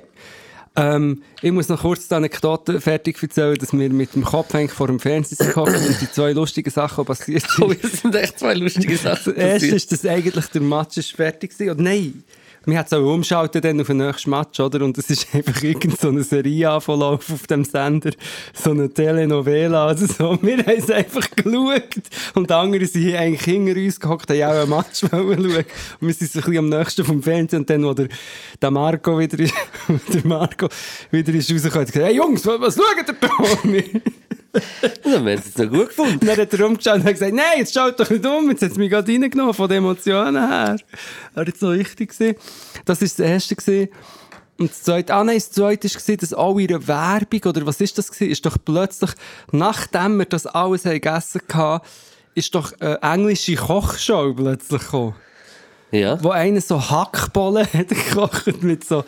[0.76, 4.88] Ähm, ich muss noch kurz die Anekdote fertig erzählen, dass wir mit dem Kopf vor
[4.88, 7.84] dem Fernseher gekommen und die zwei lustigen Sachen passiert Oh, sind.
[7.84, 9.34] das sind echt zwei lustige Sachen.
[9.36, 9.72] Das erste passiert.
[9.76, 11.74] ist, dass eigentlich der Match ist fertig war.
[11.74, 12.24] Oder nein,
[12.66, 14.84] wir hat es auch umschalten dann auf den nächsten Match, oder?
[14.84, 18.12] Und es ist einfach irgend so eine Serie anverlauf auf dem Sender,
[18.52, 20.38] so eine Telenovela oder so.
[20.42, 21.82] Wir haben es einfach geschaut.
[22.34, 25.64] Und die anderen sind hier eigentlich hinter uns gehockt, haben auch einen Match wollen schauen.
[26.00, 27.60] Und wir sind so ein bisschen am nächsten vom Fernsehen.
[27.60, 28.08] Und dann, wo der,
[28.60, 29.54] der Marco wieder ist,
[30.12, 30.68] der Marco
[31.10, 34.14] wieder ist rausgekommen, hat gesagt, hey Jungs, was, was schaut ihr da?
[35.02, 36.12] Dann haben wir es noch gut gefunden.
[36.14, 38.62] Und dann hat er rumgeschaut und hat gesagt, nein, jetzt schaut doch nicht um, jetzt
[38.62, 40.76] hat es mich gerade reingenommen von den Emotionen her.
[41.34, 42.36] War jetzt noch wichtig gewesen.
[42.84, 43.56] Das war das Erste.
[43.56, 43.88] Gewesen.
[44.58, 47.98] Und das Zweite, ah nein, das Zweite war, dass auch ihre Werbung, oder was ist
[47.98, 49.10] das gewesen, ist doch plötzlich,
[49.50, 51.84] nachdem wir das alles haben gegessen hatten,
[52.34, 55.14] ist doch eine englische Kochshow plötzlich gekommen.
[55.90, 56.22] Ja.
[56.22, 59.04] Wo einer so Hackbollen hat gekocht mit so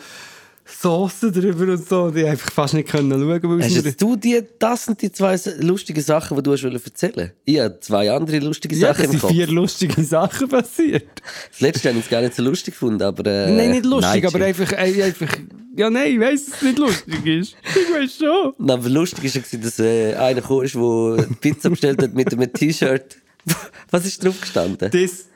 [0.81, 2.11] Soße drüber und so.
[2.13, 5.11] Ich einfach fast nicht können schauen, weil es Hast mir- du die, das sind die
[5.11, 9.11] zwei lustigen Sachen, die du hast erzählen Ich habe zwei andere lustige ja, Sachen im
[9.11, 9.31] sind Kopf.
[9.31, 11.07] vier lustige Sachen passiert.
[11.51, 13.25] Das letzte habe ich jetzt gar nicht so lustig gefunden, aber...
[13.25, 15.37] Äh, Nein, nicht lustig, nein, aber einfach, äh, einfach.
[15.77, 17.55] Ja, nein, ich weiss, dass es nicht lustig ist.
[17.69, 18.53] Ich weiss schon.
[18.57, 23.17] Nein, aber lustig war, dass äh, einer ist, der Pizza bestellt hat mit einem T-Shirt.
[23.91, 24.91] Was ist drauf gestanden?
[24.91, 25.27] This,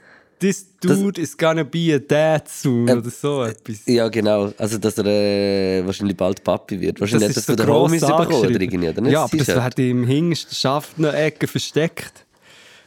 [0.42, 2.88] this dude is gonna be a dad soon.
[2.88, 3.86] Ähm, oder so etwas.
[3.86, 4.52] Ja, genau.
[4.58, 7.00] Also, dass er äh, wahrscheinlich bald Papi wird.
[7.00, 9.14] Wahrscheinlich hat er es von den gross Homies bekommen oder irgendwie, oder nicht?
[9.14, 9.78] Ja, aber das T-Shirt.
[9.78, 12.26] wäre im hintersten Schaft eine Ecke versteckt.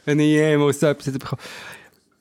[0.03, 1.41] Wenn ich jemals so etwas hätte bekommen.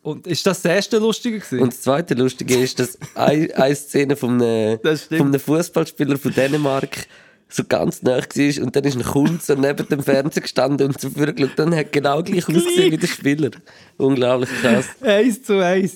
[0.02, 1.60] Und ist das das erste Lustige gewesen?
[1.60, 6.18] Und das zweite Lustige ist, dass eine, eine Szene von einem, Das von einem Fußballspieler
[6.18, 7.06] von Dänemark
[7.48, 11.00] so ganz nah war und dann ist ein Kunde so neben dem Fernseher gestanden und
[11.00, 13.50] so vorgeschaut und hat genau gleich ausgesehen wie der Spieler.
[13.96, 14.86] Unglaublich krass.
[15.02, 15.94] eins zu eins.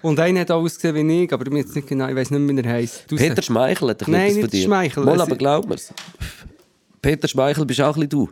[0.00, 2.60] Und einer hat auch ausgesehen wie ich, aber jetzt nicht genau, ich weiß nicht, wie
[2.62, 3.04] er heisst.
[3.10, 4.64] Du Peter Schmeichel hat doch Nein, nicht dir.
[4.64, 5.04] Schmeichel.
[5.04, 5.92] Mal, aber glaub mir's.
[7.02, 8.30] Peter Schmeichel bist auch ein bisschen du.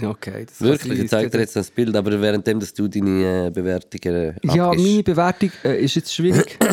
[0.00, 3.50] Okay, das Wirklich, ich zeige dir jetzt das Bild, aber währenddem, dass du deine äh,
[3.50, 4.86] Bewertungen Ja, abgibst.
[4.86, 6.56] meine Bewertung äh, ist jetzt schwierig.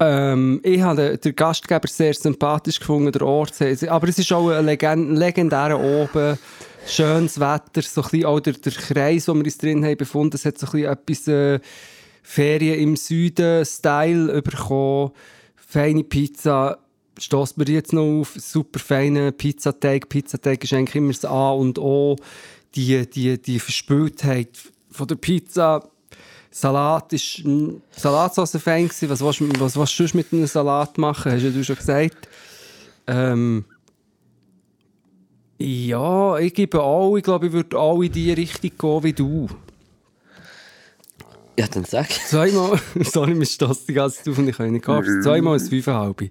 [0.00, 3.52] ähm, ich habe den, den Gastgeber sehr sympathisch gefunden, der Ort.
[3.88, 6.38] Aber es ist auch ein Legend, legendärer oben.
[6.86, 10.36] Schönes Wetter, so ein auch der, der Kreis, wo wir uns drin haben befunden.
[10.36, 11.60] Es hat so ein etwas äh,
[12.22, 15.10] Ferien im Süden-Style bekommen.
[15.56, 16.78] Feine Pizza.
[17.18, 18.34] Stoßt mir jetzt noch auf.
[18.36, 20.08] Super feiner Pizzateig.
[20.08, 22.16] Pizzateig ist eigentlich immer das A und O.
[22.74, 24.48] Die, die, die Verspültheit
[24.90, 25.90] von der Pizza.
[26.50, 27.42] Salat ist
[27.96, 29.08] Salatsauce fein gewesen.
[29.10, 31.32] Was willst, du- was willst du sonst mit einem Salat machen?
[31.32, 32.28] Hast ja du schon gesagt.
[33.06, 33.64] Ähm,
[35.58, 39.46] ja, ich gebe auch, ich glaube, ich würde auch in die Richtung gehen wie du.
[41.58, 42.10] Ja, dann sag.
[42.10, 45.22] Zweimal, sorry, mir stößt die ganze Zeit auf und ich kann nicht gehen.
[45.22, 46.30] Zweimal ein Fünfeinhalb.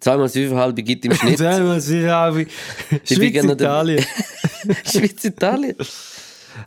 [0.00, 1.38] Zweimal fünfeinhalb gibt im Schnitt.
[1.38, 2.34] Zweimal ein Fünfeinhalb.
[3.18, 3.32] bin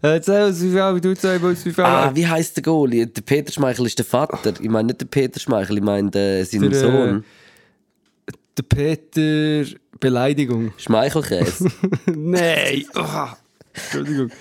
[0.01, 0.55] Schweiz, gerne der- Italien.
[0.55, 1.05] Schweiz, Italien.
[1.07, 3.07] Äh, Zweimal ein Fünfeinhalb, du zweimal ein Ah, wie heisst der Goalie?
[3.07, 4.53] Der Peter Schmeichel ist der Vater.
[4.59, 7.23] Ich meine nicht der Peter Schmeichel, ich meine äh, seinen Der, äh, Sohn.
[8.57, 10.73] Der Peter, Beleidigung.
[10.77, 11.69] Schmeichelkäse.
[12.15, 12.85] Nein!
[12.95, 13.27] Oh,
[13.73, 14.31] Entschuldigung.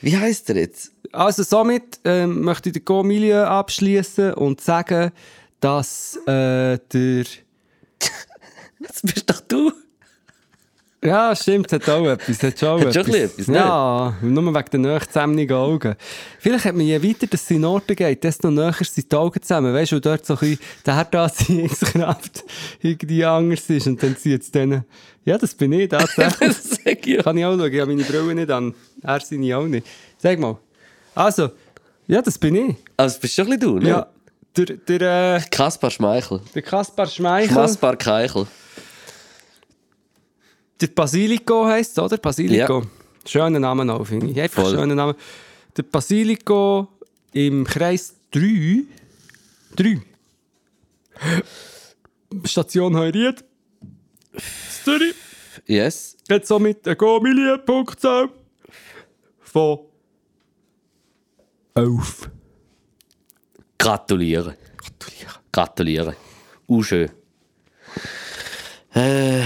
[0.00, 0.92] wie heisst er jetzt?
[1.12, 5.10] Also somit ähm, möchte ich den Go-Milieu abschließen und sagen,
[5.60, 7.24] dass äh, der...
[8.80, 9.72] Das bist doch du.
[11.04, 12.42] Ja, stimmt, es hat auch etwas.
[12.42, 13.46] Hat schon, Hat schon ein bisschen etwas?
[13.48, 15.96] Ja, nur wegen den nachzusammigen Augen.
[16.38, 19.42] Vielleicht hat man je weiter das in den Orten geht, desto näher sind die Augen
[19.42, 19.74] zusammen.
[19.74, 22.44] Weißt du, dort so ein bisschen der Herdanziehungskraft
[22.80, 23.86] irgendwie anders ist.
[23.86, 24.84] Und dann zieht es dann.
[25.26, 26.56] Ja, das bin ich tatsächlich.
[26.86, 27.18] Ich.
[27.24, 27.72] Kann ich auch schauen.
[27.72, 28.74] Ich habe meine Brille nicht an.
[29.02, 29.86] Er seine auch nicht.
[30.18, 30.58] Sag mal.
[31.14, 31.50] Also,
[32.06, 32.76] ja, das bin ich.
[32.96, 33.88] Also, bist schon ein bisschen du, ne?
[33.88, 34.06] Ja.
[34.56, 36.40] Der, der, äh, Kaspar Schmeichel.
[36.54, 37.54] der Kaspar Schmeichel.
[37.54, 38.46] Kaspar Keichel.
[40.80, 42.16] Der Basilico heisst oder?
[42.18, 42.82] Basilico.
[43.26, 44.40] Schöner Name auch, finde ich.
[44.40, 44.74] Einfach Voll.
[44.74, 45.16] schöner Name.
[45.76, 46.88] Der Basilico
[47.32, 48.84] im Kreis 3.
[49.76, 50.00] 3.
[52.44, 53.44] Station Heuried.
[54.84, 55.14] Zürich.
[55.66, 56.16] Yes.
[56.30, 58.28] Hat somit eine Go-Million-Punktzahl
[59.40, 59.78] von
[61.74, 62.30] 11.
[63.78, 64.54] Gratulieren.
[65.52, 66.14] Gratulieren.
[66.66, 67.10] Uh, schön.
[68.96, 69.42] Äh,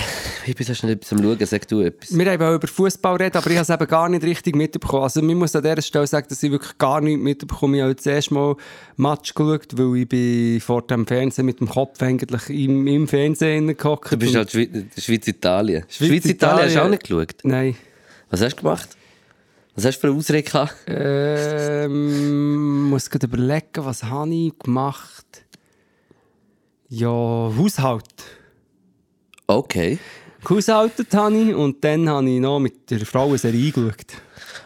[0.46, 2.16] ich bin so schnell etwas am Schauen, sag du etwas.
[2.16, 5.04] Wir haben auch über Fußball reden, aber ich habe es eben gar nicht richtig mitbekommen.
[5.04, 7.78] Also, man muss an dieser Stelle sagen, dass ich wirklich gar nichts mitbekomme.
[7.78, 8.56] Ich habe das erste Mal
[8.96, 13.74] Match geschaut, weil ich bin vor dem Fernsehen mit dem Kopf eigentlich im, im Fernsehen
[13.74, 14.12] gehockt.
[14.12, 15.84] Du bist halt Schweiz- Schweiz-Italien.
[15.88, 17.34] Schweiz- Schweiz-Italien hast du auch nicht geschaut?
[17.44, 17.74] Nein.
[18.30, 18.88] Was hast du gemacht?
[19.76, 20.74] Was hast du für eine Ausrede gehabt?
[20.88, 25.24] Ähm, muss gerade überlegen, was habe ich gemacht?
[26.90, 28.04] Ja, Haushalt.
[29.50, 29.98] Okay.
[30.44, 34.06] Gehaushaltet habe ich und dann habe ich noch mit der Frau eine Serie geschaut.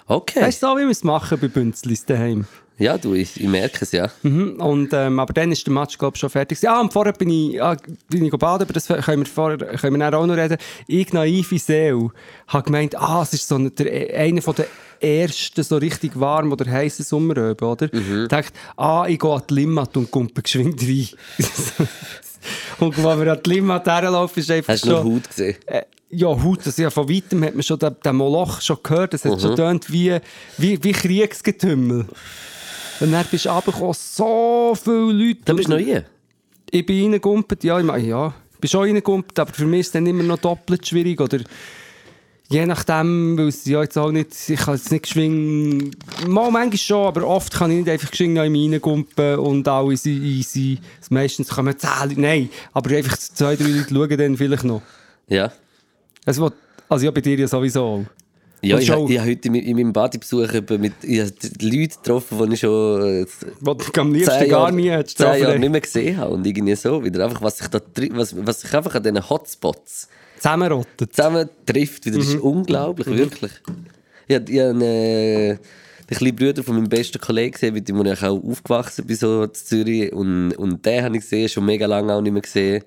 [0.06, 0.42] Okay.
[0.42, 2.46] Weißt du, so, wie wir es machen bei Bünzlis daheim?
[2.78, 4.10] Ja, du, ich, ich merke es, ja.
[4.24, 4.60] Mhm.
[4.60, 6.58] Und, ähm, aber dann ist der Match, glaube ich, schon fertig.
[6.58, 6.74] gewesen.
[6.74, 7.76] Ah, und vorher bin ich, ah,
[8.08, 10.56] bin ich baden, aber das können wir, vorher, können wir auch noch reden.
[10.88, 12.08] Ich, naive Seele,
[12.48, 14.66] habe gemeint, ah, es ist so der, einer von der
[15.00, 17.88] ersten so richtig warm oder heißen Sommeröben, oder?
[17.92, 18.22] Mhm.
[18.24, 21.08] Ich dachte, ah, ich gehe an die Limmat und kumpe geschwind rein.
[22.78, 25.14] und wenn wir an die Limmat herlaufen, ist einfach Hast du schon...
[25.14, 25.57] Haut gesehen?
[25.66, 29.14] Äh, ja, Haut, das ja von weitem hat man schon den, den Moloch schon gehört.
[29.14, 29.40] Das hat Mhm.
[29.40, 30.18] schon getönt wie,
[30.59, 32.07] wie, wie Kriegsgetümmel.
[33.00, 35.40] Und dann bist du runtergekommen, so viele Leute.
[35.46, 36.05] Da bist du noch hier.
[36.70, 39.87] Ich bin reingegumpelt, ja, ich meine, ja, ich bin schon reingegumpelt, aber für mich ist
[39.88, 41.38] es dann immer noch doppelt schwierig, oder
[42.52, 46.76] je nachdem, weil es ja jetzt auch nicht, ich kann jetzt nicht geschwingen, mal manchmal
[46.76, 50.78] schon, aber oft kann ich nicht einfach geschwingen in mich reingumpen und alle sind easy,
[51.10, 54.82] meistens kommen zehn Leute, nein, aber einfach zwei, drei Leute schauen dann vielleicht noch.
[55.28, 55.50] Ja.
[56.24, 56.52] Also,
[56.88, 58.04] also ja, bei dir ja sowieso auch.
[58.64, 60.46] Ja, ich, schon- ich habe heute in in meinem Badebesuch
[60.78, 63.26] mit ich habe die Leute getroffen, die ich schon äh,
[63.60, 66.34] Was du am liebsten zehn gar Jahre, nie zehn Jahre nicht mehr gesehen habe.
[66.34, 67.80] Und irgendwie so wieder einfach, was sich da
[68.12, 70.08] was, was sich einfach an diesen Hotspots
[70.42, 71.14] Zusammenrottet.
[71.14, 73.52] zusammen trifft, wieder, das ist unglaublich, wirklich.
[74.26, 75.57] Ich habe, ich habe äh,
[76.11, 79.44] den kleinen Bruder von meinem besten Kollegen gesehen, mit dem ich auch aufgewachsen bin, so
[79.44, 80.12] in Zürich.
[80.12, 82.83] Und, und den habe ich gesehen, schon mega lange auch nicht mehr gesehen.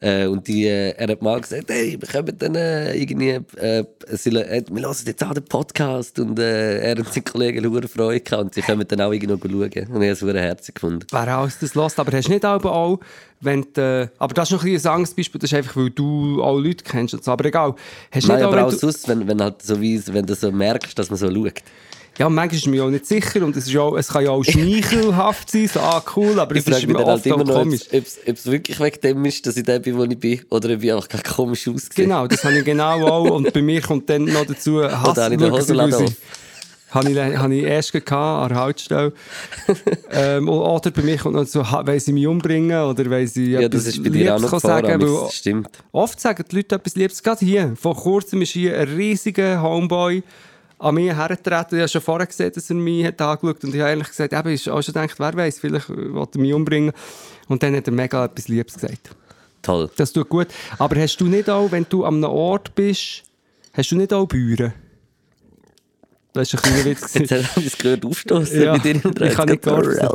[0.00, 3.84] Äh, und die, äh, er hat mal gesagt, hey, wir kommen dann äh, irgendwie, äh,
[4.10, 7.88] sie, äh, wir hören jetzt auch den Podcast und äh, er und seine Kollegen haben
[7.88, 9.62] Freude gehabt und sie kommen dann auch irgendwie noch schauen.
[9.62, 11.06] Und ich habe es sehr herzlich gefunden.
[11.10, 11.98] Wer alles das lässt.
[11.98, 13.00] Aber hast du nicht auch, auch
[13.40, 15.90] wenn du, aber das ist noch ein, bisschen ein anderes Beispiel, das ist einfach, weil
[15.90, 17.30] du auch Leute kennst und so.
[17.30, 17.74] Aber egal.
[18.10, 20.02] Hast du Nein, nicht auch, aber wenn auch du, sonst, wenn, wenn, halt so wie,
[20.08, 21.62] wenn du so merkst, dass man so schaut.
[22.18, 24.24] Ja, manchmal ist man ja auch nicht sicher und es, ist ja auch, es kann
[24.24, 27.26] ja auch schmeichelhaft sein, so, ah, cool, aber Ich es ist mir dann halt oft
[27.26, 27.82] immer noch, komisch.
[27.92, 30.82] ob es wirklich wegen dem ist, dass ich der bin, wo ich bin, oder ob
[30.82, 32.04] ich einfach komisch aussehe.
[32.04, 33.30] Genau, das habe ich genau auch.
[33.30, 35.16] Und bei mir kommt dann noch dazu Hass.
[35.16, 36.16] habe ich den Hosenladen?
[36.90, 39.12] Habe ich, habe ich erst gehabt, an der Haltestelle.
[40.12, 43.68] ähm, oder bei mir kommt noch dazu, wollen sie mich umbringen oder wollen sie Ja,
[43.68, 45.70] das etwas ist bei dir auch noch sagen, weil das stimmt.
[45.90, 47.20] Oft sagen die Leute etwas Liebes.
[47.20, 50.22] Gerade hier, vor kurzem ist hier ein riesiger Homeboy
[50.84, 51.76] an mich hergetreten.
[51.76, 54.32] Ich habe schon vorher gesehen, dass er mich hat angeschaut und ich habe eigentlich gesagt,
[54.32, 56.92] eben, ich auch schon gedacht, wer weiß, vielleicht will er mich umbringen.
[57.48, 59.10] Und dann hat er mega etwas Liebes gesagt.
[59.62, 59.90] Toll.
[59.96, 60.48] Das tut gut.
[60.78, 63.22] Aber hast du nicht auch, wenn du an einem Ort bist,
[63.72, 64.74] hast du nicht auch Büren?
[66.34, 67.14] Das ist ein kleiner Witz.
[67.14, 70.10] Jetzt habe ich es gehört aufstoßen Ja, dir im ich kann nicht gewartet.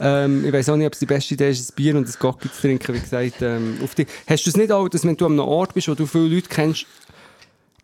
[0.00, 2.14] ähm, ich weiß auch nicht, ob es die beste Idee ist, ein Bier und ein
[2.18, 3.40] Gocki zu trinken, wie gesagt.
[3.40, 4.06] Ähm, auf die.
[4.28, 6.28] Hast du es nicht auch, dass wenn du an einem Ort bist, wo du viele
[6.28, 6.84] Leute kennst,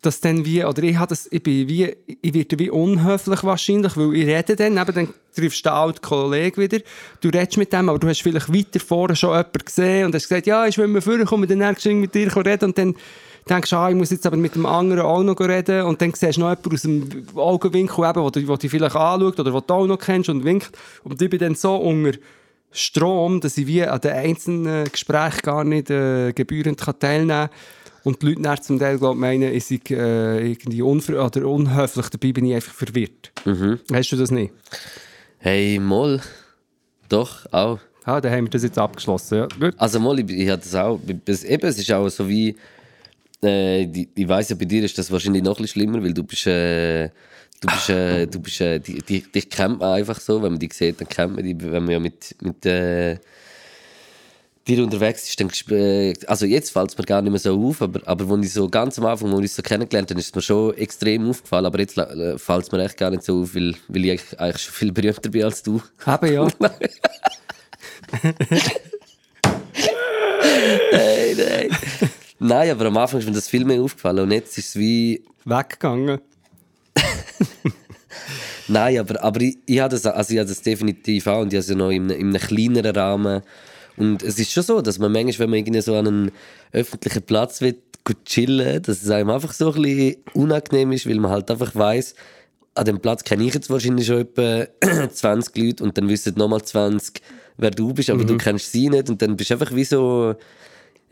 [0.05, 4.13] dass dann wie, oder ich, das, ich, bin wie, ich werde wie unhöflich wahrscheinlich, weil
[4.15, 6.79] ich rede dann, eben, dann triffst du den alten Kollegen wieder,
[7.21, 10.27] du redest mit dem, aber du hast vielleicht weiter vorne schon jemanden gesehen und hast
[10.27, 12.95] gesagt, ja, ich will mal vorkommen, dann nächstes mit dir reden und dann
[13.49, 16.13] denkst du, ah, ich muss jetzt aber mit dem anderen auch noch reden und dann
[16.13, 19.53] siehst du noch jemanden aus dem Augenwinkel, eben, wo, du, wo dich vielleicht anschaut oder
[19.53, 20.71] wo du auch noch kennst und winkt
[21.03, 22.17] und ich bin dann so unter
[22.71, 27.49] Strom, dass ich wie an den einzelnen Gesprächen gar nicht äh, gebührend kann teilnehmen kann.
[28.03, 32.33] Und die Leute zum Teil glaub, meinen, ich sei äh, irgendwie unver oder unhöflich, dabei
[32.33, 33.31] bin ich einfach verwirrt.
[33.91, 34.53] Hast du das nicht?
[35.37, 36.21] Hey, Moll.
[37.07, 37.79] Doch, auch.
[38.03, 39.37] Ah, dann haben wir das jetzt abgeschlossen.
[39.37, 39.47] Ja.
[39.47, 39.73] Gut.
[39.77, 40.99] Also Moll, ich, ich hatte das auch.
[41.25, 42.55] Das, eben, es ist auch so wie...
[43.41, 46.13] Äh, die, ich weiss ja, bei dir ist das wahrscheinlich noch ein bisschen schlimmer, weil
[46.13, 46.45] du bist...
[46.47, 47.07] Äh,
[47.61, 47.89] du bist...
[47.89, 50.41] Äh, du bist äh, die, dich kennt man einfach so.
[50.43, 51.55] Wenn man die sieht, dann kennt man die.
[51.57, 52.35] Wenn man ja mit...
[52.41, 53.17] mit äh,
[54.67, 57.81] dir unterwegs ist, dann, äh, also jetzt fällt es mir gar nicht mehr so auf,
[57.81, 60.27] aber, aber als ich so ganz am Anfang, als ich uns so kennengelernt habe, ist
[60.27, 63.41] es mir schon extrem aufgefallen, aber jetzt äh, fällt es mir echt gar nicht so
[63.41, 65.81] auf, weil, weil ich eigentlich- schon viel berühmter bin als du.
[66.07, 66.47] Eben, ja.
[70.91, 71.69] Nein, nein.
[72.39, 75.23] Nein, aber am Anfang ist mir das viel mehr aufgefallen und jetzt ist es wie...
[75.45, 76.19] Weggegangen.
[78.67, 81.57] Nein, aber, aber ich, ich habe das, also ich habe das definitiv auch und ich
[81.57, 83.41] habe es ja noch in, in einem kleineren Rahmen.
[83.97, 86.31] Und es ist schon so, dass man manchmal, wenn man irgendwie so an einen
[86.71, 91.19] öffentlichen Platz will, gut chillen, dass es einem einfach so ein bisschen unangenehm ist, weil
[91.19, 92.15] man halt einfach weiß,
[92.75, 94.65] an dem Platz kenne ich jetzt wahrscheinlich schon etwa
[95.13, 97.21] 20 Leute und dann wissen nochmal 20,
[97.57, 100.35] wer du bist, aber du kennst sie nicht und dann bist du einfach wie so...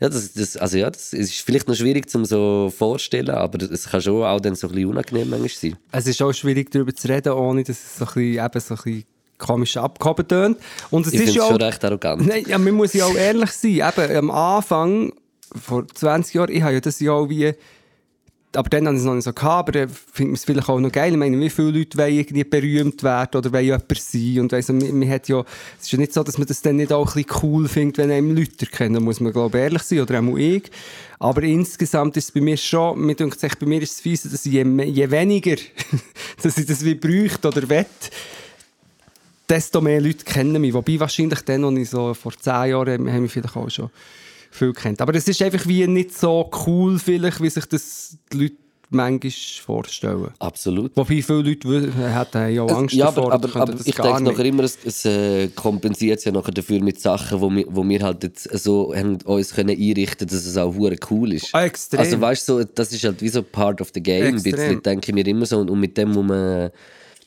[0.00, 3.88] Ja, das, das, also ja, das ist vielleicht noch schwierig zum so vorstellen, aber es
[3.88, 5.76] kann schon auch dann so ein bisschen unangenehm manchmal sein.
[5.92, 8.74] Es ist auch schwierig, darüber zu reden, ohne dass es so ein bisschen, eben so
[8.74, 9.04] ein bisschen
[9.42, 10.58] komisch abgehoben tönt.
[10.90, 11.50] Und es Ich ist ja auch...
[11.50, 12.26] schon recht arrogant.
[12.26, 13.82] Nein, ja, man muss ja auch ehrlich sein.
[13.96, 15.12] Eben, am Anfang,
[15.60, 17.52] vor 20 Jahren, ich habe ja das ja auch wie...
[18.54, 20.68] Aber dann habe ich es noch nicht so gehabt, aber dann finde ich es vielleicht
[20.68, 21.12] auch noch geil.
[21.12, 24.40] Ich meine, wie viele Leute wollen irgendwie berühmt werden oder wollen jemand sein?
[24.40, 25.40] Und weiss, man, man hat ja,
[25.78, 27.96] es ist ja nicht so, dass man das dann nicht auch ein bisschen cool findet,
[27.96, 28.92] wenn einem Leute kennen.
[28.92, 30.64] Da muss man, glaube ich, ehrlich sein, oder auch ich.
[31.18, 34.44] Aber insgesamt ist es bei mir schon, mir denkt bei mir ist es fies, dass
[34.44, 35.56] je, je weniger,
[36.42, 38.10] dass ich das wie bräuchte oder wett,
[39.48, 40.74] desto mehr Leute kennen mich.
[40.74, 43.90] Wobei wahrscheinlich dann, als ich so vor zehn Jahren, haben mich vielleicht auch schon
[44.50, 45.00] viel kennt.
[45.00, 48.56] Aber es ist einfach wie nicht so cool vielleicht, wie sich das die Leute
[48.92, 49.32] manchmal
[49.64, 50.28] vorstellen.
[50.38, 50.96] Absolut.
[50.96, 53.32] Wobei viele Leute hätten ja auch Angst ja, davor.
[53.32, 56.80] aber, aber, aber ich denke nachher immer, es, es äh, kompensiert es ja nachher dafür
[56.82, 60.56] mit Sachen, wo wir, wo wir halt jetzt so haben uns können einrichten dass es
[60.56, 61.54] auch hure cool ist.
[61.54, 62.00] Ah, extrem.
[62.00, 64.52] Also weißt du, so, das ist halt wie so part of the game, ein Extrem.
[64.52, 65.58] bisschen, denke ich mir immer so.
[65.58, 66.70] Und, und mit dem muss man,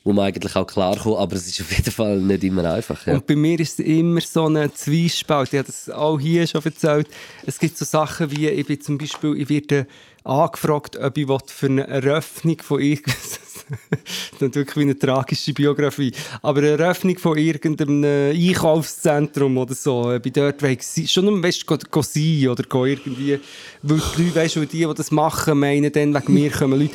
[0.06, 3.04] muss man eigentlich auch klarkommen, aber es ist auf jeden Fall nicht immer einfach.
[3.06, 3.14] Ja.
[3.14, 5.52] Und bei mir ist es immer so ein Zwiespalt.
[5.52, 7.08] Ich habe das auch hier schon erzählt.
[7.44, 9.86] Es gibt so Sachen wie, ich bin zum Beispiel, ich werde
[10.22, 13.40] angefragt, ob ich für eine Eröffnung von irgendwas,
[14.38, 20.10] das ist wirklich wie eine tragische Biografie, aber eine Eröffnung von irgendeinem Einkaufszentrum oder so,
[20.12, 23.38] ob ich dort gsi- schon weißt du, go, sein oder go irgendwie,
[23.82, 26.94] weil die Leute, weißt du, die, die das machen, meinen dann, wegen mir kommen Leute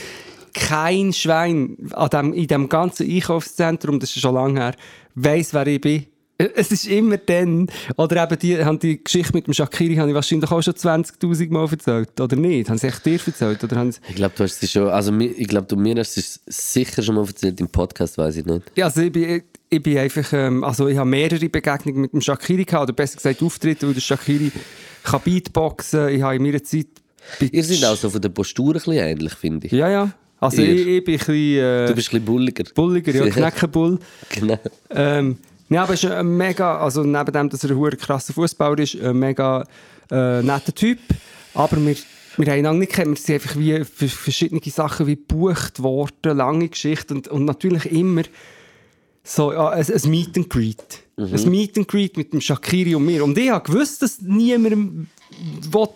[0.54, 4.76] kein Schwein an dem, in dem ganzen Einkaufszentrum, das ist schon lange her,
[5.16, 6.06] weiss, wer ich bin.
[6.56, 10.16] Es ist immer dann, oder eben die, haben die Geschichte mit dem Shakiri habe ich
[10.16, 12.70] wahrscheinlich auch schon 20'000 Mal erzählt, oder nicht?
[12.70, 13.64] Haben sie echt dir erzählt?
[13.64, 14.00] Oder haben sie...
[14.10, 17.16] Ich glaube, du hast es schon, also ich glaube, du mir hast es sicher schon
[17.16, 18.64] mal erzählt im Podcast, weiß ich nicht.
[18.76, 22.22] Ja, also ich bin, ich bin einfach, ähm, also ich habe mehrere Begegnungen mit dem
[22.22, 24.52] Shakiri gehabt, oder besser gesagt Auftritte, weil der Shakiri
[25.04, 26.88] kann Beatboxen, ich habe in meiner Zeit...
[27.40, 29.74] Ihr seid auch so von der Postur ein bisschen ähnlich, finde ich.
[29.74, 30.12] Ja, ja.
[30.41, 31.34] Also ich, ich bin ein bisschen...
[31.36, 32.63] Äh, Du bist ein bisschen bulliger.
[32.73, 33.99] bulliger, ja, Kneckenbull.
[34.30, 34.60] Genau.
[34.89, 35.38] Ähm,
[35.69, 38.99] ja, aber er ist ein mega, also neben dem, dass er ein krasser Fußballer ist,
[38.99, 39.63] ein mega
[40.10, 40.97] äh, netter Typ.
[41.54, 41.95] Aber wir,
[42.38, 43.12] wir haben ihn lange nicht kennen.
[43.12, 47.91] Wir sind einfach wie für verschiedene Sachen wie gebucht worden, lange Geschichte und, und natürlich
[47.91, 48.23] immer
[49.23, 51.04] so ja, ein, ein Meet and Greet.
[51.17, 53.23] Ein Meet and Greet mit dem Shakiri und mir.
[53.23, 55.08] Und ich habe gewusst, dass niemand
[55.72, 55.89] will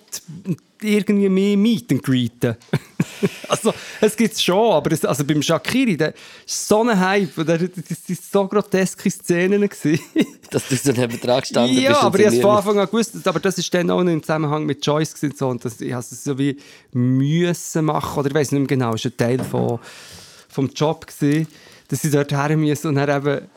[0.82, 2.56] irgendwie mehr Meet and Greeten.
[3.48, 6.14] also, es gibt es schon, aber es, also beim Shakiri, der
[6.46, 9.62] ist so ein Hype, der, das waren so groteske Szenen.
[10.52, 12.02] Dass du so neben dran gestanden ja, bist.
[12.02, 14.12] und aber ich habe es von Anfang an gewusst, aber das ist dann auch noch
[14.12, 16.58] im Zusammenhang mit Joyce und so, und das, ich habe es so wie
[16.94, 19.80] müssen machen, oder ich weiß nicht mehr genau, es war ein Teil von,
[20.50, 21.48] vom Job, gewesen,
[21.88, 23.48] dass ich dort her musste und dann eben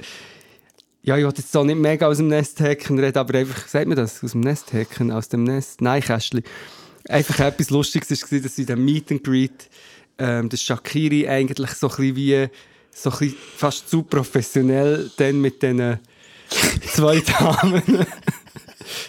[1.03, 3.87] ja, ich wollte jetzt so nicht mega aus dem Nest hacken, reden, aber einfach, sagt
[3.87, 6.43] man das, aus dem Nest hacken, aus dem Nest, nein, Kästchen.
[7.09, 9.71] Einfach etwas Lustiges war, dass in dem Meet and Greet
[10.19, 12.49] ähm, der Shakiri eigentlich so ein bisschen wie,
[12.91, 15.99] so ein bisschen fast zu professionell dann mit diesen
[16.93, 18.07] zwei Damen,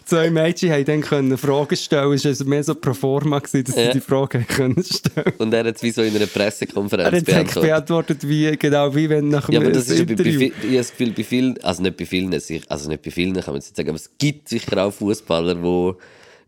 [0.06, 2.14] zwei Mädchen haben dann können Fragen stellen.
[2.14, 3.84] Es war also mehr so pro forma, gewesen, dass Ja.
[3.86, 7.08] sie die Fragen können stellen Und er hat es wie so in einer Er Pressekonferenz
[7.08, 7.62] hat es beantwortet.
[7.62, 10.42] beantwortet, wie, genau wie wenn nach Ja, einem aber das ist ja bei, bei, Interview.
[10.42, 12.34] ich habe das Gefühl, bei vielen, also nicht bei vielen,
[12.68, 15.62] also nicht bei vielen kann man jetzt nicht sagen, aber es gibt sicher auch Fußballer,
[15.62, 15.98] wo,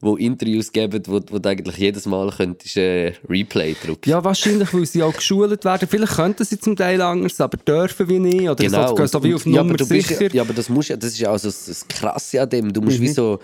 [0.02, 4.10] wo Interviews geben, wo, wo du eigentlich jedes Mal könntest, äh, Replay drücken.
[4.10, 5.88] Ja, wahrscheinlich, weil sie auch geschult werden.
[5.88, 8.50] Vielleicht könnten sie zum Teil anders, aber dürfen wir nicht.
[8.50, 9.56] Oder so, gehen so wie auf Genau.
[9.56, 10.24] ja, aber Nummer bist, sicher.
[10.24, 10.30] Mhm.
[10.34, 12.74] ja, aber das musst das ist ja auch so das, Krasse an dem.
[12.74, 13.40] Du musst wie so,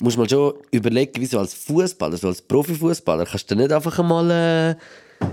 [0.00, 3.96] musst mal schon überlegen, wie so als Fußballer, so als Profifußballer, kannst du nicht einfach
[3.98, 4.74] einmal äh,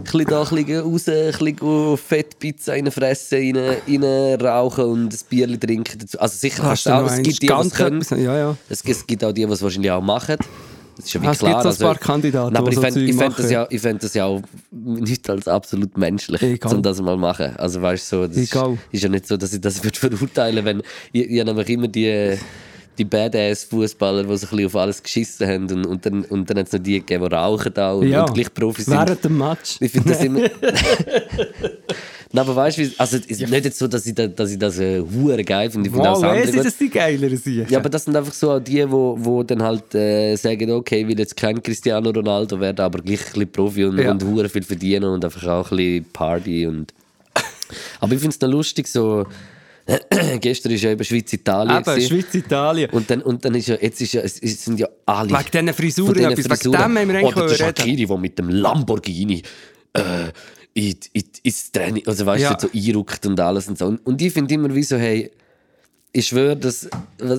[0.03, 5.59] bisschen da ein bisschen raus, ein bisschen Fettpizza reinfressen, rein, rein rauchen und ein Bier
[5.59, 6.19] trinken dazu.
[6.19, 8.03] Also sicher kannst du auch, es gibt die, die es können.
[8.11, 8.57] ja, ja.
[8.69, 10.37] Es, es gibt auch die, die es wahrscheinlich auch machen.
[10.97, 11.63] Das ist ja wie Ah, es klar.
[11.63, 14.03] gibt so ein paar Kandidaten, Nein, aber ich so fände fänd das, ja, ich fänd
[14.03, 16.75] das ja auch nicht als absolut menschlich, Egal.
[16.75, 17.55] um das mal zu machen.
[17.57, 18.55] Also weißt du, so, das ist,
[18.91, 22.37] ist ja nicht so, dass ich das würde verurteilen wenn ich, ich nämlich immer die,
[23.01, 26.57] die Badass-Fußballer, die so ein bisschen auf alles geschissen haben und, und dann, und dann
[26.59, 28.23] hat es noch die gegeben, die rauchen auch und, Ja.
[28.25, 28.95] und gleich Profis sind.
[28.97, 29.77] Während dem Match.
[29.79, 30.41] Ich finde das immer.
[32.33, 34.57] Nein, aber weißt du, also es ist nicht jetzt so, dass ich, da, dass ich
[34.57, 35.03] das äh,
[35.43, 35.89] geil finde.
[35.89, 37.65] Ich finde Wow, auch das andere das die geileren Sicher?
[37.67, 41.01] Ja, aber das sind einfach so auch die, wo, wo dann halt äh, sagen, okay,
[41.01, 44.11] ich will jetzt kein Cristiano Ronaldo werden, aber gleich ein bisschen Profi und, Ja.
[44.11, 46.93] und hure viel verdienen und einfach auch ein bisschen Party und...
[47.99, 49.25] Aber ich finde es noch lustig, so...
[50.39, 52.01] gestern ist ja eben Schweiz-Italien Eben.
[52.01, 52.89] Schweiz-Italien.
[52.91, 55.29] und dann, und dann ist ja, jetzt ist ja, es sind ja alle...
[55.29, 57.55] Wegen diesen Frisuren, diesen etwas, wegen dem haben wir eigentlich Oder der.
[57.55, 59.41] Shakiri, der mit dem Lamborghini
[59.93, 60.01] äh,
[60.73, 62.53] in, in, ins Training, also weißt Ja.
[62.53, 63.87] du, so einruckt und alles und so.
[63.87, 65.31] Und, und ich finde immer wie so, hey,
[66.13, 66.89] ich schwöre, dass,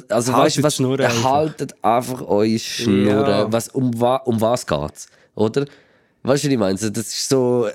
[0.09, 1.25] also Haltet weißt du, was, Schnur einfach.
[1.25, 3.53] haltet einfach eure Schnur, Ja.
[3.53, 3.91] was, um,
[4.25, 5.67] um was geht's, oder?
[6.25, 6.79] Weißt du, was ich meine?
[6.79, 7.69] Das ist so,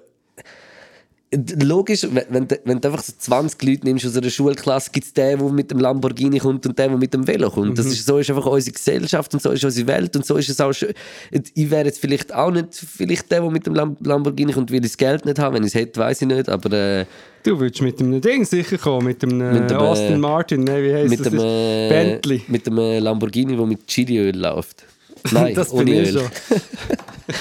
[1.61, 5.37] logisch, wenn, wenn, du- einfach so 20 Leute nimmst aus einer Schulklasse, gibt es den,
[5.39, 7.77] der mit dem Lamborghini kommt und den, der mit dem Velo kommt.
[7.77, 7.91] Das Mhm.
[7.91, 10.61] ist, so ist einfach unsere Gesellschaft und so ist unsere Welt und so ist es
[10.61, 10.93] auch schön.
[11.53, 14.77] Ich wäre jetzt vielleicht auch nicht vielleicht der, der mit dem Lam Lamborghini kommt, weil
[14.77, 15.55] ich das Geld nicht habe.
[15.55, 17.05] Wenn ich es hätte, weiß ich nicht, aber äh,
[17.43, 20.83] Du würdest mit einem Ding sicher kommen, mit dem, Mit dem, äh, Austin Martin, ne,
[20.83, 21.29] wie heisst mit das?
[21.29, 22.41] dem, äh, Bentley.
[22.47, 24.83] mit dem äh, Lamborghini, der mit Chiliöl läuft.
[25.31, 26.19] Nein, das bin ohne ich Öl.
[26.21, 26.29] schon.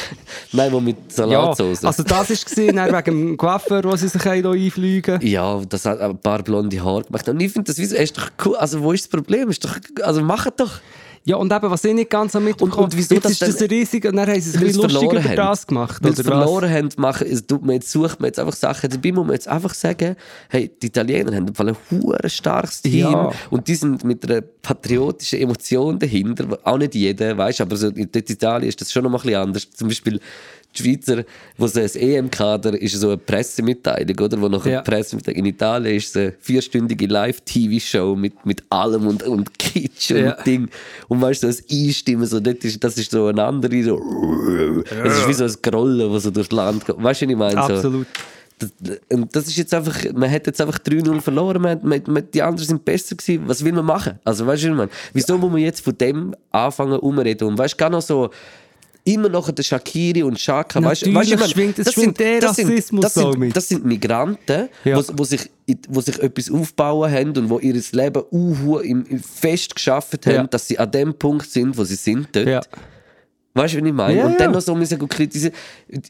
[0.53, 1.85] Nein, wo mit Ja, Salatsauce.
[1.85, 5.21] also das war gesehen wegen dem Coiffeur, wo sie sich einfliegen.
[5.23, 7.29] Ja, das hat ein paar blonde Haare gemacht.
[7.29, 8.57] Und ich finde das, wieso, ist doch cool.
[8.57, 9.49] Also, wo ist das Problem?
[9.51, 10.81] Ist doch, also, mach doch.
[11.29, 13.68] Ja, und eben, was ich nicht ganz mitbekommen Und- und wieso jetzt das ist das
[13.68, 15.35] riesig und dann haben sie sich ein bisschen lustig über haben.
[15.37, 16.27] das gemacht, Weil sie was?
[16.29, 18.89] verloren haben, machen, es tut man jetzt, sucht man jetzt einfach Sachen.
[18.89, 20.14] Dabei muss man jetzt einfach sagen,
[20.51, 23.33] hey, die Italiener haben ein hure starkes Team Ja.
[23.51, 26.59] und die sind mit einer patriotischen Emotion dahinter.
[26.62, 29.41] Auch nicht jeder, weißt aber so, in Italien ist das schon noch mal ein bisschen
[29.43, 29.70] anders.
[29.72, 30.20] Zum Beispiel
[30.79, 31.24] die Schweizer,
[31.57, 34.41] wo so ein EM-Kader ist so eine Pressemitteilung, oder?
[34.41, 34.81] Wo nachher Ja.
[34.83, 40.33] Pressemitteilung in Italien ist eine vierstündige Live-TV-Show mit, mit allem und, und Kitsch und Ja.
[40.43, 40.68] Ding.
[41.09, 44.01] Und weißt du, das Einstimmen, so, das, ist, das ist so eine andere, so,
[45.05, 46.97] es ist wie so ein Grollen, das so durchs Land geht.
[47.03, 47.53] Weißt du, was ich meine?
[47.53, 48.07] So, Absolut.
[48.59, 48.70] das,
[49.11, 52.43] und das ist jetzt einfach, man hat jetzt einfach 3-0 verloren, man, man, man, die
[52.43, 53.43] anderen sind besser gewesen.
[53.47, 54.18] Was will man machen?
[54.24, 54.91] Also, weißt du, was ich meine?
[55.12, 57.49] Wieso muss man jetzt von dem anfangen, umreden?
[57.49, 58.31] Und weißt du, gar noch so,
[59.07, 62.41] immer noch der Shakiri und Shaka, weißt du, Natürlich weißt meine, schwingt- es schwingt der
[62.41, 63.57] das sind, Rassismus das sind, auch mit.
[63.57, 64.97] das sind Migranten, Ja.
[64.99, 65.49] wo, wo, sich,
[65.89, 70.35] wo sich etwas aufbauen haben und wo ihr Leben uh, im, im fest geschafft haben,
[70.35, 70.47] Ja.
[70.47, 72.47] dass sie an dem Punkt sind, wo sie sind dort.
[72.47, 72.61] Ja.
[73.55, 74.19] Weißt du, was ich meine?
[74.19, 75.55] Ja, und dann noch so müssen kritisieren.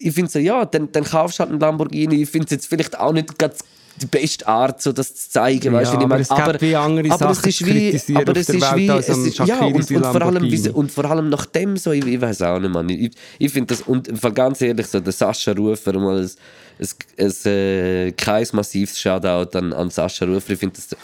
[0.00, 2.22] Ich finde so, ja, dann, dann kaufst du halt einen Lamborghini.
[2.22, 3.58] Ich finde es jetzt vielleicht auch nicht ganz
[3.96, 5.72] die beste Art, so das zu zeigen.
[5.72, 6.22] Weißt Ja, ich aber meine?
[6.22, 7.66] es gibt wie andere aber Sachen es ist
[8.08, 10.92] wie, aber es ist wie, als es ist, ja, und, und, vor allem, wie, und
[10.92, 12.88] vor allem nach dem so, ich, ich weiß auch nicht, Mann.
[12.88, 16.30] Ich, ich finde das, und ganz ehrlich, so der Sascha Rufer, mal ein,
[16.78, 20.52] ein, ein, äh, kein massives Shoutout an, an Sascha Rufer.
[20.52, 20.96] Ich finde das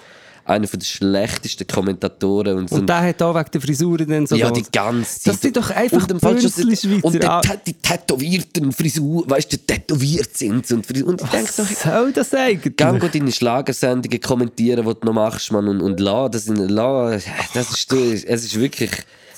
[0.45, 2.59] einer der schlechtesten Kommentatoren.
[2.59, 5.34] Und, so Und der hat auch wegen der Frisuren dann so ja, die ganze Zeit.
[5.34, 7.05] Das sind doch einfach und schon Bünzli-Schweizer.
[7.05, 10.70] Und die, die tätowierten Frisuren, weißt du, die tätowiert sind.
[10.72, 12.76] Und, und ich denke so, Was soll das eigentlich?
[12.76, 16.57] Gang go deine Schlagersendungen kommentieren, die du noch machst, Mann, und, und la, das, sind,
[16.57, 17.18] la,
[17.55, 18.90] das ist, es ist wirklich...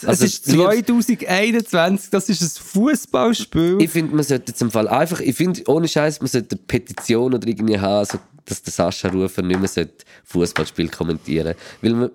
[0.06, 3.78] Also, es ist 2021, das ist ein Fußballspiel.
[3.80, 7.32] ich finde, man sollte zum Fall einfach, ich finde, ohne Scheiß, man sollte eine Petition
[7.32, 12.10] oder irgendwie haben, so, dass der Sascha Rufer nicht mehr sollte Fußballspiel kommentieren Weil man,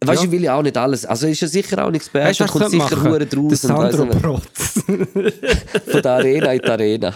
[0.00, 0.24] weißt du, Ja.
[0.24, 2.58] ich will ja auch nicht alles, also ist ja sicher auch nichts Weißt Experte, da
[2.58, 3.10] kommt sicher machen?
[3.10, 4.82] Hure Der draus und weiss Sandro nicht, Protz.
[5.92, 7.14] von der Arena in die Arena.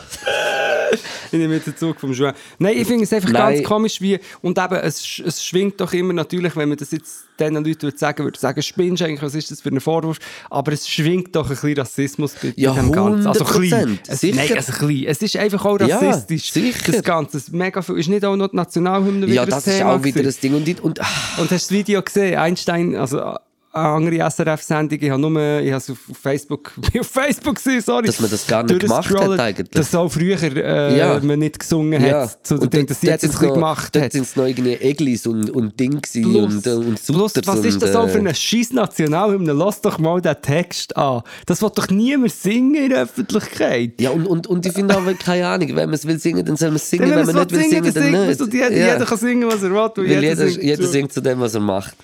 [1.33, 2.33] Ich nehme jetzt den Zug vom Schuh.
[2.59, 3.55] Nein, ich finde es einfach Nein.
[3.55, 7.25] ganz komisch, wie, und eben, es, es schwingt doch immer natürlich, wenn man das jetzt
[7.41, 10.19] diesen Leuten würde sagen würde, sagen, spinnst du eigentlich, was ist das für ein Vorwurf?
[10.51, 13.27] Aber es schwingt doch ein bisschen Rassismus bei, Ja, dem Ganzen.
[13.27, 13.99] Also 100%, klein.
[14.07, 14.37] Es, sicher.
[14.37, 15.05] Nein, also klein.
[15.07, 16.53] Es ist einfach auch Ja, rassistisch.
[16.53, 16.93] sicher.
[16.93, 17.39] Das Ganze.
[17.39, 17.99] Es Mega viel.
[17.99, 20.55] Ist nicht auch noch die Nationalhymne wieder Ja, ein das ist auch wieder das Ding.
[20.55, 22.37] Und, und, Und hast du das Video gesehen?
[22.39, 23.35] Einstein, also
[23.75, 28.07] andere SRF-Sendung, ich habe nur, ich habe es auf Facebook, auf Facebook gesehen, sorry.
[28.07, 29.71] Dass man das gar nicht gemacht hat eigentlich.
[29.71, 31.19] Dass auch früher äh, Ja.
[31.23, 32.23] man nicht gesungen ja.
[32.23, 34.13] hat, zu dem Und dort- dass sie dort jetzt ein bisschen gemacht Dort hat.
[34.13, 37.75] sind es noch irgendwie Eglis und, und Ding Plus, und, äh, und plus, was ist
[37.75, 39.53] und, das auch für äh, eine scheiß Nationalhymne?
[39.53, 41.23] Lass doch mal den Text an.
[41.47, 44.01] Das wird doch niemand singen in der Öffentlichkeit.
[44.01, 46.57] Ja, und, und, und ich finde auch, keine Ahnung, wenn man es will singen, dann
[46.57, 48.41] soll man es singen, Wenn wenn, man nicht will singen, singen, dann dann nicht.
[48.41, 48.93] Und jeder, Ja.
[48.95, 49.79] jeder kann singen, was er will.
[49.97, 51.95] Weil jeder, jeder, singt zu dem, was er macht.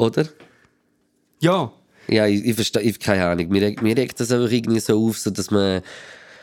[0.00, 0.26] Oder?
[1.40, 1.70] Ja.
[2.08, 3.48] Ja, ich, ich verstehe, ich, keine Ahnung.
[3.48, 5.82] Mir, regt- mir regt das einfach irgendwie so auf, so dass man...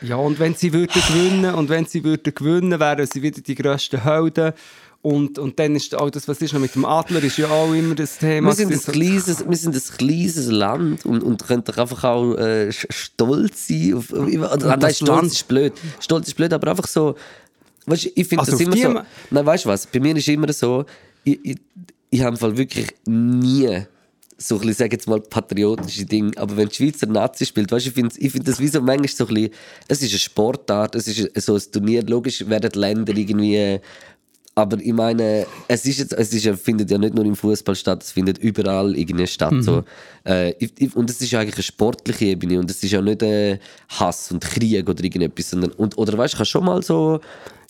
[0.00, 3.54] Ja, und wenn sie würden gewinnen, und wenn sie würden gewinnen, wären sie wieder die
[3.56, 4.52] grössten Helden.
[5.02, 7.72] Und, und dann ist auch das, was ist noch mit dem Adler, ist ja auch
[7.72, 8.48] immer das Thema.
[8.48, 12.34] Wir sind, ein kleines, wir sind ein kleines Land und, und können doch einfach auch
[12.36, 13.94] äh, stolz sein.
[13.94, 15.72] Auf, oder, nein, stolz ist blöd.
[16.00, 17.16] Stolz ist blöd, aber einfach so.
[17.86, 19.00] Weißt, ich finde Also das immer so.
[19.30, 19.86] Nein, weißt du was?
[19.86, 20.84] Bei mir ist immer so,
[21.24, 21.56] ich, ich,
[22.10, 23.82] ich habe wirklich nie
[24.40, 26.30] so ein bisschen, sag jetzt mal, patriotische Dinge.
[26.36, 28.80] Aber wenn die Schweizer Nazi spielt, weißt du, ich finde ich find das wie so
[28.80, 29.52] manchmal so ein bisschen,
[29.88, 33.80] es ist eine Sportart, es ist so ein Turnier, logisch werden die Länder irgendwie
[34.58, 38.02] aber ich meine, es ist jetzt, es ist, findet ja nicht nur im Fußball statt,
[38.02, 39.54] es findet überall irgendwie statt.
[39.60, 39.84] So.
[40.24, 40.52] Äh,
[40.96, 44.32] und es ist ja eigentlich eine sportliche Ebene und es ist ja nicht äh, Hass
[44.32, 47.20] und Krieg oder irgendetwas, sondern, und, oder weißt du, kannst schon mal so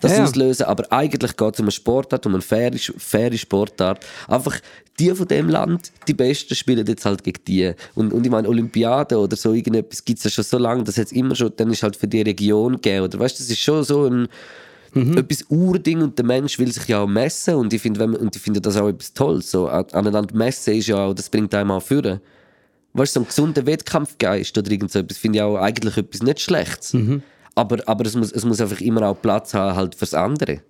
[0.00, 4.06] das Ja, auslösen, aber eigentlich geht es um eine Sportart, um eine faire, faire Sportart.
[4.26, 4.58] Einfach
[4.98, 7.74] die von dem Land, die Besten spielen jetzt halt gegen die.
[7.96, 10.96] Und, und ich meine, Olympiade oder so irgendetwas gibt es ja schon so lange, das
[10.96, 13.04] hat immer schon, dann ist halt für die Region gegeben.
[13.04, 14.28] Oder weißt du, das ist schon so ein
[15.18, 18.42] etwas Urding und der Mensch will sich ja auch messen und ich finde und ich
[18.42, 19.50] finde das auch etwas Tolles.
[19.50, 22.20] So, an- aneinander messen ist ja auch, das bringt einem auch führen.
[22.94, 26.22] Weißt du, so ein gesunder Wettkampfgeist oder irgend so etwas finde ich auch eigentlich etwas
[26.22, 26.94] nicht Schlechtes.
[27.54, 30.60] Aber, aber es, muss, es muss einfach immer auch Platz haben halt fürs andere.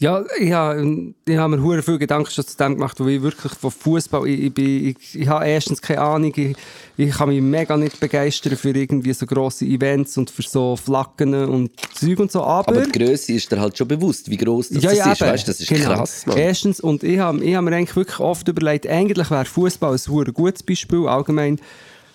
[0.00, 3.22] Ja, ich habe, ich habe mir hure viel Gedanken schon zu dem gemacht, weil ich
[3.22, 6.56] wirklich von Fußball, ich, ich, bin- ich, ich habe erstens keine Ahnung, ich,
[6.96, 11.34] ich kann mich mega nicht begeistern für irgendwie so grosse Events und für so Flaggen
[11.34, 12.76] und Zeug und so, aber...
[12.76, 15.20] Aber die Größe ist dir halt schon bewusst, wie groß das, ja, das ja, ist.
[15.20, 15.30] eben.
[15.32, 15.94] Weißt, das ist Genau.
[15.94, 16.36] krass, Mann.
[16.38, 20.00] Erstens, und ich habe ich hab mir eigentlich wirklich oft überlegt, eigentlich wäre Fußball ein
[20.12, 21.58] hure gutes Beispiel, allgemein,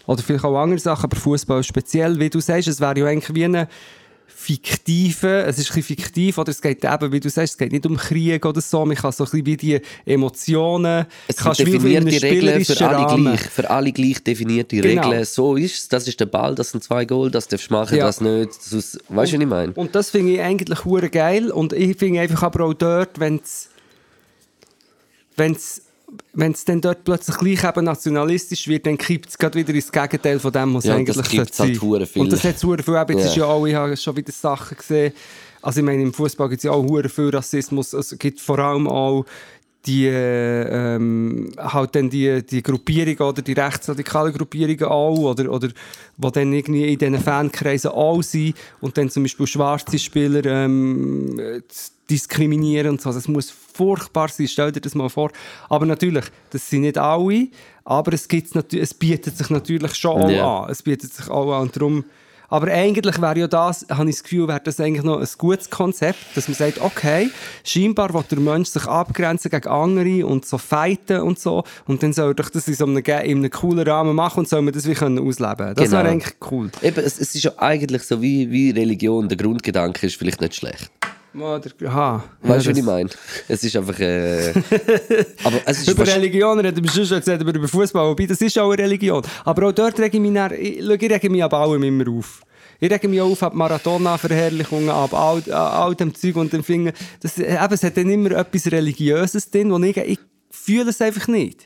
[0.06, 3.36] oder vielleicht auch andere Sachen, aber Fußball speziell, wie du sagst, es wäre ja eigentlich
[3.36, 3.68] wie eine
[4.36, 7.72] fiktive, es ist ein bisschen fiktiv, oder es geht eben, wie du sagst, es geht
[7.72, 11.60] nicht um Krieg oder so, man kann so ein bisschen wie die Emotionen, Es sind
[11.60, 13.24] definierte Regeln für alle Rahmen.
[13.36, 13.42] gleich.
[13.42, 15.04] Für alle gleich definierte Genau.
[15.10, 15.26] Regeln.
[15.26, 15.88] So ist es.
[15.88, 18.06] Das ist der Ball, das sind zwei Goal, das darfst du machen, Ja.
[18.06, 18.50] das nicht.
[18.50, 19.72] Weißt du, was ich meine?
[19.74, 21.52] Und das finde ich eigentlich hure geil.
[21.52, 23.40] Und ich finde einfach aber auch dort, wenn
[25.36, 25.82] es
[26.14, 29.92] wenn's, wenn's dann dort plötzlich gleich eben nationalistisch wird, dann kippt es gerade wieder ins
[29.92, 31.82] Gegenteil von dem, was Ja, es das eigentlich sollte halt sein.
[31.82, 32.22] hure viel.
[32.22, 32.96] Und das hat es viel.
[33.14, 33.30] Jetzt Ja.
[33.30, 35.14] ist ja auch, ich habe schon wieder Sachen gesehen.
[35.62, 37.94] Also ich meine, im Fußball gibt es ja auch viel Rassismus.
[37.94, 39.26] Es gibt vor allem auch
[39.86, 45.68] die, äh, ähm, halt dann die, die Gruppierungen oder die rechtsradikalen Gruppierungen auch oder, oder
[45.68, 51.38] die dann irgendwie in diesen Fankreisen auch sind und dann zum Beispiel schwarze Spieler ähm,
[51.38, 51.62] äh,
[52.10, 53.12] diskriminieren und so.
[53.12, 55.32] Das muss furchtbar sein, stell dir das mal vor.
[55.70, 57.48] Aber natürlich, das sind nicht alle,
[57.84, 60.60] aber es, gibt's es bietet sich natürlich schon auch Ja.
[60.64, 60.72] an.
[60.72, 62.06] Es bietet sich auch an und darum
[62.54, 65.72] aber eigentlich wäre ja das, habe ich das Gefühl, wäre das eigentlich noch ein gutes
[65.72, 67.32] Konzept, dass man sagt, okay,
[67.64, 72.14] scheinbar will der Mensch sich abgrenzen gegen andere und so fighten und so und dann
[72.14, 74.88] soll doch das in so einem, in einem coolen Rahmen machen und soll man das
[74.88, 75.74] wie können ausleben.
[75.74, 75.98] Das Genau.
[75.98, 76.70] wäre eigentlich cool.
[76.84, 79.28] Eben, es, es ist ja eigentlich so wie, wie Religion.
[79.30, 80.92] Der Grundgedanke ist vielleicht nicht schlecht.
[81.36, 82.24] Aha.
[82.42, 83.10] Weißt du, Ja, was ich meine?
[83.48, 84.00] Es ist einfach.
[84.00, 84.52] Äh,
[85.44, 88.42] aber es ist Über Religion reden wir schon, jetzt reden wir über Fußball, wobei das
[88.42, 89.24] ist auch eine Religion.
[89.44, 92.42] Aber auch dort rege ich mich, dann, ich, ich rege mich ab allem immer auf.
[92.80, 96.64] Ich rege mich auch auf ab Maradona-Verherrlichungen, ab all, all, all dem Zeug und dem
[96.64, 96.92] Finger.
[97.22, 100.20] Das, eben, es hat dann immer etwas Religiöses drin, wo ich, ich
[100.52, 101.66] fühle es einfach nicht.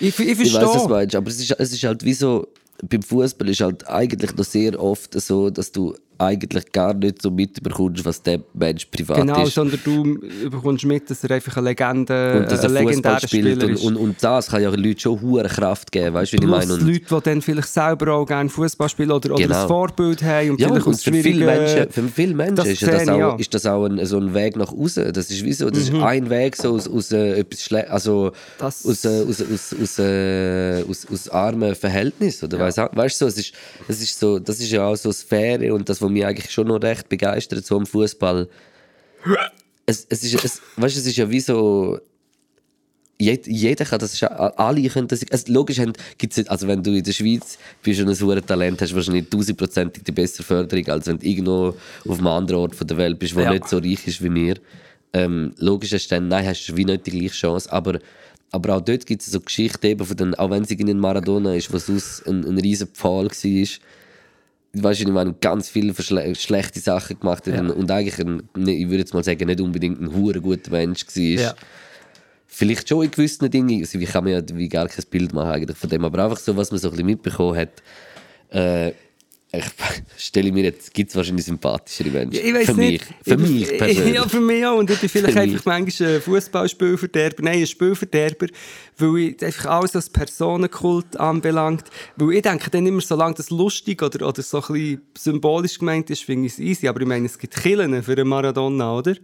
[0.00, 0.60] Ich, ich Ich verstehe.
[0.62, 2.48] weiß, was du meinst, aber es ist, es ist halt wie so.
[2.82, 7.30] Beim Fußball ist halt eigentlich noch sehr oft so, dass du eigentlich gar nicht so
[7.30, 9.54] mitbekommst, was der Mensch privat Genau, ist.
[9.54, 10.18] sondern du
[10.50, 13.28] bekommst mit, dass er einfach eine Legende, und dass er ein Fußball spielt.
[13.60, 13.84] Spieler Und, ist.
[13.84, 16.72] und, und das kann ja Leuten schon hohe Kraft geben, weißt du, wie ich meine?
[16.74, 19.62] Und, Leute, die dann vielleicht selber auch gerne Fußball spielen oder, oder Genau.
[19.62, 22.80] ein Vorbild haben und ja, vielleicht und für viele Menschen, für viele Menschen das ist,
[22.82, 23.38] ja das auch, auch.
[23.38, 25.12] ist das auch ein, so ein Weg nach außen.
[25.12, 25.96] Das ist wie so, das Mhm.
[25.98, 29.74] ist ein Weg so aus, aus äh, etwas Schle also Das- aus, äh, aus, aus,
[29.80, 32.46] aus, äh, aus, aus armen Verhältnissen.
[32.46, 33.54] Oder weißt du, weißt du, so, es ist,
[33.88, 36.68] es ist so, das ist ja auch so Sphäre und das, was mich eigentlich schon
[36.68, 38.48] noch recht begeistert, so am Fußball.
[39.86, 41.98] Es, es ist, es, weißt, es ist ja wie so,
[43.20, 45.80] Jed, jeder kann das, alle können das, also logisch
[46.18, 49.28] gibt's, nicht- also wenn du in der Schweiz bist und ein hohes Talent hast, wahrscheinlich
[49.28, 51.74] tausendprozentig die bessere Förderung, als wenn du irgendwo
[52.06, 53.50] auf einem anderen Ort von der Welt bist, wo Ja.
[53.50, 54.56] nicht so reich ist wie wir.
[55.12, 57.98] Ähm, logisch hast du dann, nein, hast du wie nicht die gleiche Chance, aber,
[58.52, 61.54] aber auch dort gibt es so Geschichten, eben von den, auch wenn es in Maradona
[61.56, 63.68] ist, wo sonst ein, ein riesen Pfahl war,
[64.72, 68.42] weißt du, ich meine, ganz viele verschle schlechte Sachen gemacht hat und, und eigentlich, ein,
[68.56, 71.22] ne, ich würde jetzt mal sagen, nicht unbedingt ein hure guter Mensch war.
[71.22, 71.54] Ja.
[72.46, 75.50] Vielleicht schon in gewissen Dingen, also ich kann mir ja wie gar kein Bild machen
[75.50, 77.82] eigentlich von dem, aber einfach so, was man so ein bisschen mitbekommen hat,
[78.50, 78.92] äh,
[79.50, 79.64] ich
[80.18, 82.44] stelle mir jetzt, gibt es wahrscheinlich sympathischere Menschen.
[82.44, 83.06] Ich weiß für nicht.
[83.08, 84.14] mich, für Ich- mich ich- persönlich.
[84.14, 84.76] Ja, für mich auch.
[84.78, 87.42] Und ich bin vielleicht Für einfach manchmal ein Fußballspielverderber.
[87.42, 88.46] Nein, ein Spielverderber,
[88.98, 91.84] weil ich einfach alles als Personenkult anbelangt.
[92.16, 96.10] Weil ich denke dann immer, solange das lustig oder, oder so ein bisschen symbolisch gemeint
[96.10, 96.86] ist, finde ich es easy.
[96.88, 99.14] Aber ich meine, es gibt Killen für einen Maradona, oder?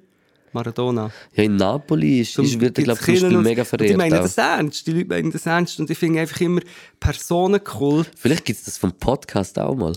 [0.52, 1.10] Maradona.
[1.34, 3.90] Ja, in Napoli ist, ist, wird er, glaube ich, zum mega verehrt.
[3.90, 4.86] die meinen das ernst.
[4.86, 5.80] Die Leute meinen das ernst.
[5.80, 6.60] Und ich finde einfach immer
[7.00, 9.92] Personenkult, Vielleicht gibt es das vom Podcast auch mal.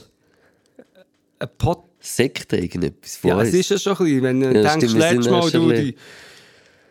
[1.39, 4.75] Ein Pod Sekte, irgendetwas von Ja, es ist ja schon ein bisschen, wenn du Ja,
[4.75, 5.95] denkst, letztes Mal du die...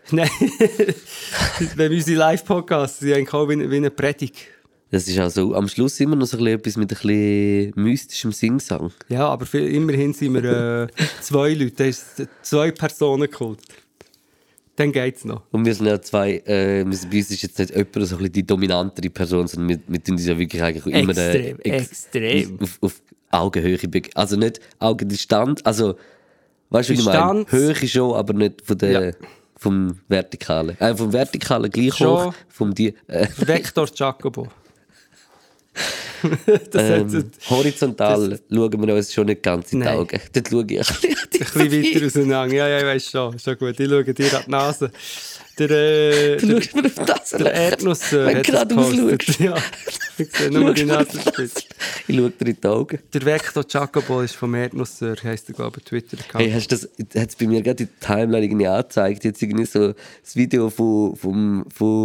[0.12, 0.30] Nein,
[1.74, 4.36] wenn wir unsere Live-Podcasts sind, eigentlich auch wie, wie eine Predigt.
[4.90, 8.92] Das ist also am Schluss immer noch so ein etwas mit ein bisschen mystischem Singsang.
[9.08, 10.86] Ja, aber viel, immerhin sind wir äh,
[11.20, 13.58] zwei Leute, da ist zwei Personen geholt.
[14.76, 15.42] Dann geht's noch.
[15.50, 18.32] Und wir sind ja zwei, äh, bei uns ist jetzt nicht jemand so ein bisschen
[18.32, 22.58] die dominantere Person, sondern wir, wir tun uns ja wirklich eigentlich immer äh, Extrem, extrem.
[22.60, 23.02] Auf, auf
[23.40, 23.78] Augenhöhe,
[24.14, 25.96] also nicht Augendistanz, also
[26.70, 27.44] weißt du, wie ich meine?
[27.48, 29.12] Höhe schon, aber nicht von der, Ja.
[29.56, 30.78] vom Vertikalen.
[30.80, 32.26] Äh, vom Vertikalen gleich Schon.
[32.26, 34.48] hoch, vom die, äh, Vector Jacobo.
[36.70, 39.98] das ähm, ein horizontal schauen wir uns schon nicht ganz in die Nein.
[39.98, 40.20] Augen.
[40.32, 42.54] Dort schaue ich ein bisschen dich bisschen weiter auseinander.
[42.54, 43.38] Ja, ja, ich weiß schon.
[43.38, 43.78] Schon gut.
[43.78, 44.90] Ich schaue dir an die Nase.
[45.58, 49.40] Der, äh, Du schaust mir auf das der Erdnuss äh, Wenn du gerade ausschaust.
[49.40, 49.54] Ja,
[50.18, 51.62] ich sehe nur die Nasenspitze.
[52.06, 52.98] Ich schaue dir in die Augen.
[53.14, 56.44] Der Vector Jacobo ist vom Erdnusser, heisst er, glaube ich, Twitter-Account.
[56.44, 56.88] Hey, hast du das,
[57.22, 60.68] hat es bei mir gerade in der Timeline irgendwie angezeigt, jetzt irgendwie so das Video
[60.68, 61.64] von, vom,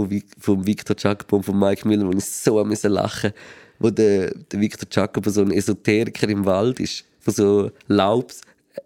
[0.10, 3.34] Vi- vom Victor Jacobo und von Mike Miller, wo ich so am lachen
[3.80, 8.32] wo der, der Victor Jacobo so ein Esoteriker im Wald ist, von so Laub,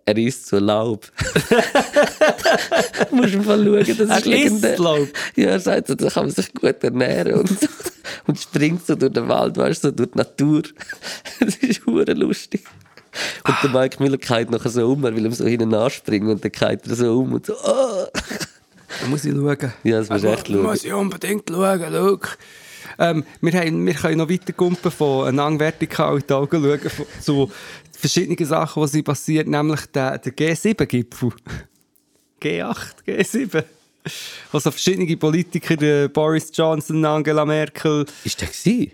[0.05, 1.11] er isst so Laub.
[3.11, 4.77] Musst du mal schauen, das ist Er isst legendär.
[4.77, 5.07] Laub?
[5.35, 7.67] Ja, er sagt so, da kann man sich gut ernähren und, so.
[8.27, 10.63] und springt so durch den Wald, weißt du, so durch die Natur.
[11.39, 12.63] Das ist hure lustig.
[13.47, 16.43] Und der Mike Miller geht nachher so um, er will ihm so hinten anspringen und
[16.43, 18.05] dann geht er so um und so, oh.
[19.01, 19.73] Da muss ich schauen.
[19.83, 20.63] Ja, das musst du echt Da schauen.
[20.63, 22.19] muss ich unbedingt schauen, schau.
[22.97, 25.43] Ähm, wir, haben, wir können noch weiter kumpen von in die
[25.99, 27.51] Augen schauen von, zu
[27.97, 31.31] verschiedenen Sachen, die sind passiert, nämlich der, der G7-Gipfel.
[32.41, 32.77] G8,
[33.07, 33.63] G7.
[34.51, 38.05] Wo so verschiedene Politiker, der Boris Johnson, Angela Merkel.
[38.23, 38.91] Ist der gewesen?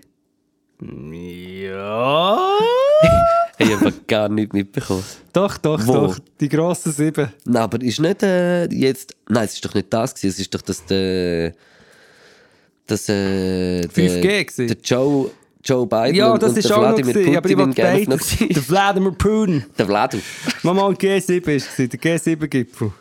[1.61, 2.59] Ja.
[3.61, 5.03] Ich habe gar nichts mitbekommen.
[5.33, 5.93] Doch, doch, Wo?
[5.93, 6.19] doch.
[6.39, 7.31] Die grossen sieben.
[7.45, 9.15] Nein, aber ist nicht äh, jetzt.
[9.29, 10.29] Nein, es ist doch nicht das gewesen.
[10.29, 11.53] Es ist doch das der.
[12.87, 14.67] Das äh, der, 5G gewesen.
[14.67, 15.29] Der Joe,
[15.63, 18.19] Joe Biden Ja, und, das und ist der auch aber ich Putin in Genf noch.
[18.47, 19.65] Der Vladimir Putin.
[19.77, 20.17] Der Vladu.
[20.63, 22.91] Mama, ein G7 war der G7-Gipfel.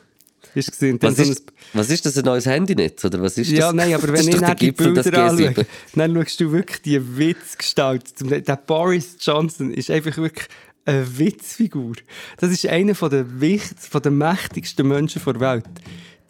[0.54, 0.98] Ist gesehen.
[1.00, 3.04] Was ist, was ist das, ein neues Handynetz?
[3.04, 3.58] Oder was ist das?
[3.58, 5.66] Ja, nein, aber wenn ist ich dann die Bilder anschaue, G7.
[5.94, 8.04] dann schaust du wirklich die Witzgestalt.
[8.20, 10.48] Der Boris Johnson ist einfach wirklich
[10.84, 11.94] eine Witzfigur.
[12.38, 15.64] Das ist einer von der, wichtig, von der mächtigsten Menschen der Welt.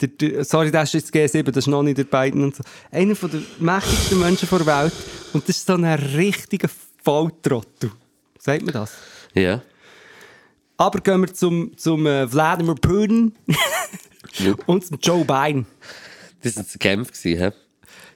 [0.01, 2.63] Der, der, sorry, das ist jetzt G7, das ist noch nicht der Biden und so.
[2.91, 4.93] Einer von der mächtigsten Menschen der Welt.
[5.33, 6.69] Und das ist so ein richtiger
[7.03, 7.91] Volltrottel.
[8.39, 8.93] Sagt man das?
[9.33, 9.61] Ja.
[10.77, 13.33] Aber gehen wir zum, zum äh, Vladimir Putin
[14.65, 15.67] und zum Joe Biden.
[16.41, 17.51] Das war ein Kampf, hä?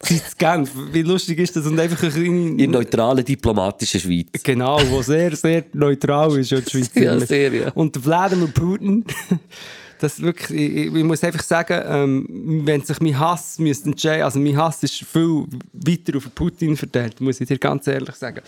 [0.02, 0.72] Sind Genf.
[0.92, 1.66] Wie lustig ist das?
[1.66, 2.64] Und einfach eine kleine...
[2.64, 4.28] In neutraler diplomatischer Schweiz.
[4.44, 6.92] Genau, wo sehr, sehr neutral ist, ja, die Schweiz.
[6.96, 7.72] Ja, sehr, ja.
[7.72, 9.06] Und der Vladimir Putin,
[10.00, 14.40] das wirklich, ich, ich muss einfach sagen, ähm, wenn sich mein Hass müsste entscheiden, also
[14.40, 18.42] mein Hass ist viel weiter auf Putin verteilt, muss ich dir ganz ehrlich sagen.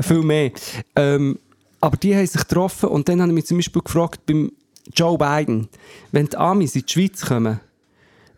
[0.00, 0.50] Viel mehr.
[0.96, 1.38] Ähm,
[1.80, 4.50] aber die haben sich getroffen und dann habe ich mich zum Beispiel gefragt, beim
[4.94, 5.68] Joe Biden,
[6.12, 7.60] wenn die Amis in die Schweiz kommen,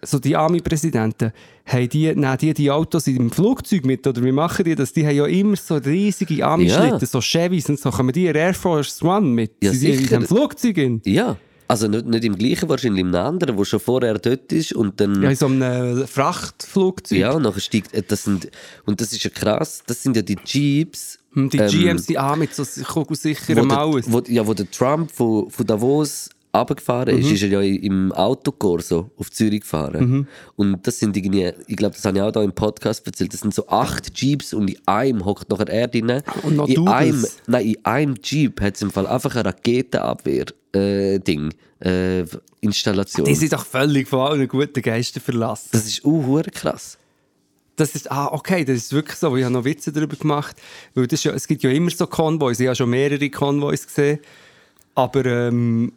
[0.03, 1.33] so die Army-Präsidenten,
[1.67, 4.93] haben die, nehmen die die Autos im Flugzeug mit, oder wie machen die das?
[4.93, 7.07] Die haben ja immer so riesige Army-Schlitten, Ja.
[7.07, 9.53] so Chevys und so, kommen die in Air Force One mit?
[9.63, 11.01] Ja, Sind die in diesem Flugzeug in?
[11.05, 11.37] Ja.
[11.71, 15.23] Also nicht, nicht im gleichen, wahrscheinlich im anderen, wo schon vorher dort ist und dann...
[15.23, 17.17] Ja, in so einem Frachtflugzeug.
[17.17, 18.51] Ja, und nachher steigt, äh, das sind,
[18.87, 21.21] und das ist ja krass, das sind ja die Jeeps.
[21.33, 25.13] Und die ähm, GMs, die auch mit so kugelsicheren der, wo, ja, wo der Trump
[25.13, 27.21] von, von Davos runtergefahren Mhm.
[27.21, 30.11] ist, ist er ja im Autokorso auf Zürich gefahren.
[30.11, 30.27] Mhm.
[30.57, 33.41] Und das sind irgendwie, ich glaube, das habe ich auch da im Podcast erzählt, das
[33.41, 36.23] sind so acht Jeeps und in einem hockt nachher er drin.
[36.43, 41.55] Und noch in einem, nein, in einem Jeep hat es im Fall einfach ein Raketenabwehr-Ding,
[41.81, 42.25] äh,
[42.61, 43.25] Installation.
[43.25, 45.69] Die sind doch völlig von allen guten Geistern verlassen.
[45.73, 46.99] das ist uh, krass.
[47.77, 49.35] Das ist, ah, okay, das ist wirklich so.
[49.37, 50.55] Ich habe noch Witze darüber gemacht.
[50.95, 52.61] Weil das ja, es gibt ja immer so Konvois.
[52.61, 54.19] Ich habe schon mehrere Konvois gesehen.
[54.95, 55.91] Aber ähm,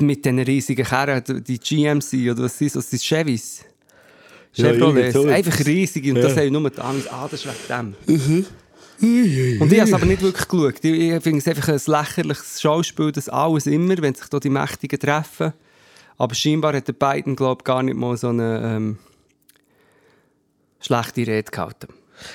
[0.00, 2.84] mit diesen riesigen Kerren, die GMC oder was sind das?
[2.84, 3.64] Das sind Chevys.
[4.54, 6.04] Ja, irgend so Einfach riesig.
[6.08, 6.42] Und das Ja.
[6.42, 8.46] haben nur die Angst, ah, das ist wegen dem.
[9.60, 10.74] Und ich habe es aber nicht wirklich geschaut.
[10.84, 14.50] Ich, ich finde es einfach ein lächerliches Schauspiel, das alles immer, wenn sich da die
[14.50, 15.52] Mächtigen treffen.
[16.18, 18.98] Aber scheinbar hat der Biden, glaube ich, gar nicht mal so eine ähm,
[20.80, 21.88] schlechte Rede gehalten.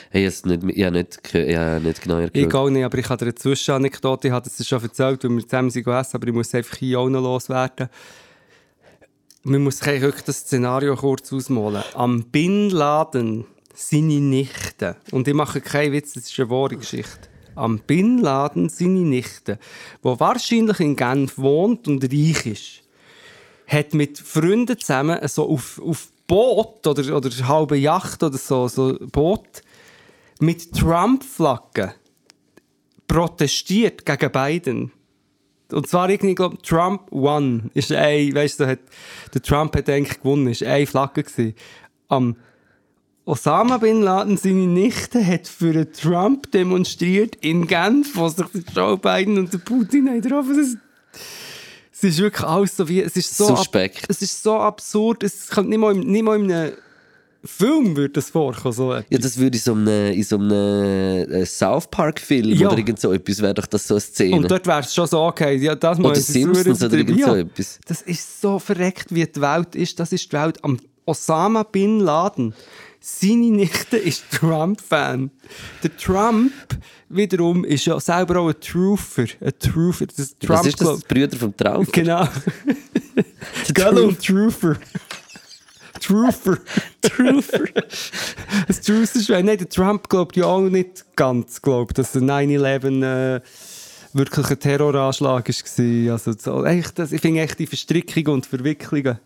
[0.10, 2.56] Hey, ich habe nicht, ich habe nicht, ich nicht genau Ich erklärt.
[2.56, 5.70] auch nicht, aber ich habe eine Zwischenanekdote, ich habe das schon erzählt, weil wir zusammen
[5.70, 7.90] sind gegessen, aber ich muss es einfach hier auch noch loswerden.
[9.44, 11.84] Man muss sich wirklich das Szenario kurz ausmalen.
[11.94, 17.30] Am Bin Laden seine Nichte, und ich mache keinen Witz, das ist eine wahre Geschichte.
[17.56, 19.58] Am Bin Laden seine Nichte,
[20.02, 22.84] wo wahrscheinlich in Genf wohnt und reich ist,
[23.68, 28.98] hat mit Freunden zusammen so auf, auf Boot oder, oder halbe Yacht oder so, so
[29.12, 29.62] Boot
[30.42, 31.94] mit Trump-Flaggen
[33.08, 34.92] protestiert gegen Biden.
[35.72, 37.72] Und zwar irgendwie, ich glaube, Trump won.
[37.74, 38.80] Ist ein, weißt du, hat,
[39.34, 41.56] der Trump hat eigentlich gewonnen, ist eine Flagge gewesen.
[42.08, 42.36] Am
[43.26, 48.98] Osama Bin Laden, seine Nichte, hat für den Trump demonstriert in Genf, wo sich Joe
[48.98, 50.56] Biden und der Putin haben getroffen.
[50.56, 50.78] Das,
[51.92, 53.76] es ist wirklich alles so wie, es ist so, ab,
[54.08, 56.74] es ist so absurd, es kommt nicht mal, nicht mal in einem
[57.48, 59.06] Film würde das vorkommen, so etwas.
[59.10, 60.52] Ja, das würde in so einem, in so einem
[61.32, 62.68] äh, South Park-Film Ja.
[62.68, 64.36] oder irgend so etwas, wäre doch das so eine Szene.
[64.36, 67.24] Und dort wäre es schon so, okay, ja, das oder muss ich Simpsons oder irgend
[67.24, 67.80] so etwas.
[67.88, 70.00] Das ist so verreckt, wie die Welt ist.
[70.00, 72.54] Das ist die Welt am Osama Bin Laden.
[73.00, 75.32] Seine Nichte ist Trump-Fan.
[75.84, 76.52] Der Trump
[77.10, 79.26] wiederum ist ja selber auch ein Truther.
[79.40, 80.08] Ein Truther.
[80.08, 80.88] Das Was Trump ist das?
[80.88, 81.00] Club.
[81.08, 81.88] Die Brüder vom Traum?
[81.92, 82.28] Genau.
[84.04, 84.76] Und Truther.
[86.02, 86.58] Truther.
[87.10, 87.64] Truther.
[88.68, 93.38] Das Truther ist, nein, der Trump glaubt ja auch nicht ganz, glaubt, dass der 9-11
[93.38, 93.42] äh,
[94.14, 96.14] wirklich ein Terroranschlag war.
[96.14, 99.20] Also, so, eigentlich, das, ich finde echt die Verstrickungen und Verwicklungen.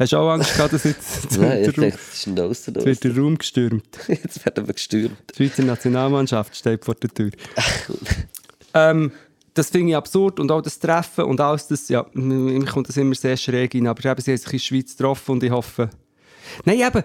[0.00, 2.72] Hast du auch Angst gehabt, dass jetzt Nein, ich dachte, das ist ein Oster.
[2.72, 3.98] jetzt wird der Raum gestürmt?
[4.08, 5.18] Jetzt werden wir gestürmt.
[5.30, 7.30] Die Schweizer Nationalmannschaft steht vor der Tür.
[8.72, 9.12] ähm,
[9.54, 12.96] das finde ich absurd und auch das Treffen und alles das, ja, mir kommt das
[12.96, 15.50] immer sehr schräg rein, aber eben, sie haben sich in der Schweiz getroffen und ich
[15.50, 15.90] hoffe...
[16.64, 17.02] Nein, eben,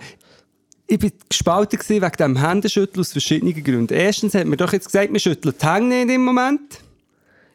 [0.87, 3.93] ich war gespalten wegen diesem Händeschütteln aus verschiedenen Gründen.
[3.93, 6.79] Erstens hat mir doch jetzt gesagt, wir schütteln die Hände nicht im Moment.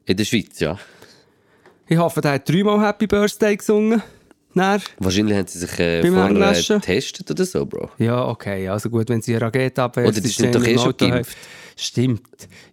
[0.07, 0.79] In der Schweiz, ja.
[1.87, 4.03] Ich hoffe, der hat dreimal Happy Birthday gesungen.
[4.55, 4.83] Dann.
[4.99, 7.91] Wahrscheinlich haben sie sich äh, Beim vorher äh, getestet oder so, Bro.
[7.99, 10.97] Ja, okay, also gut, wenn sie eine Rakete abwerfen, Oder die sind doch eh schon
[10.97, 11.37] geimpft.
[11.81, 12.23] Stimmt.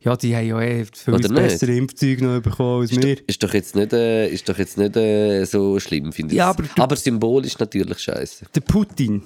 [0.02, 3.16] Ja, die haben ja eh für Oder bessere Impfzeuge noch bekommen als Ist, wir.
[3.16, 6.38] doch, ist doch jetzt nicht, äh, ist doch jetzt nicht äh, so schlimm, finde ich.
[6.40, 8.46] Ja, aber aber symbolisch natürlich scheiße.
[8.54, 9.22] Der Putin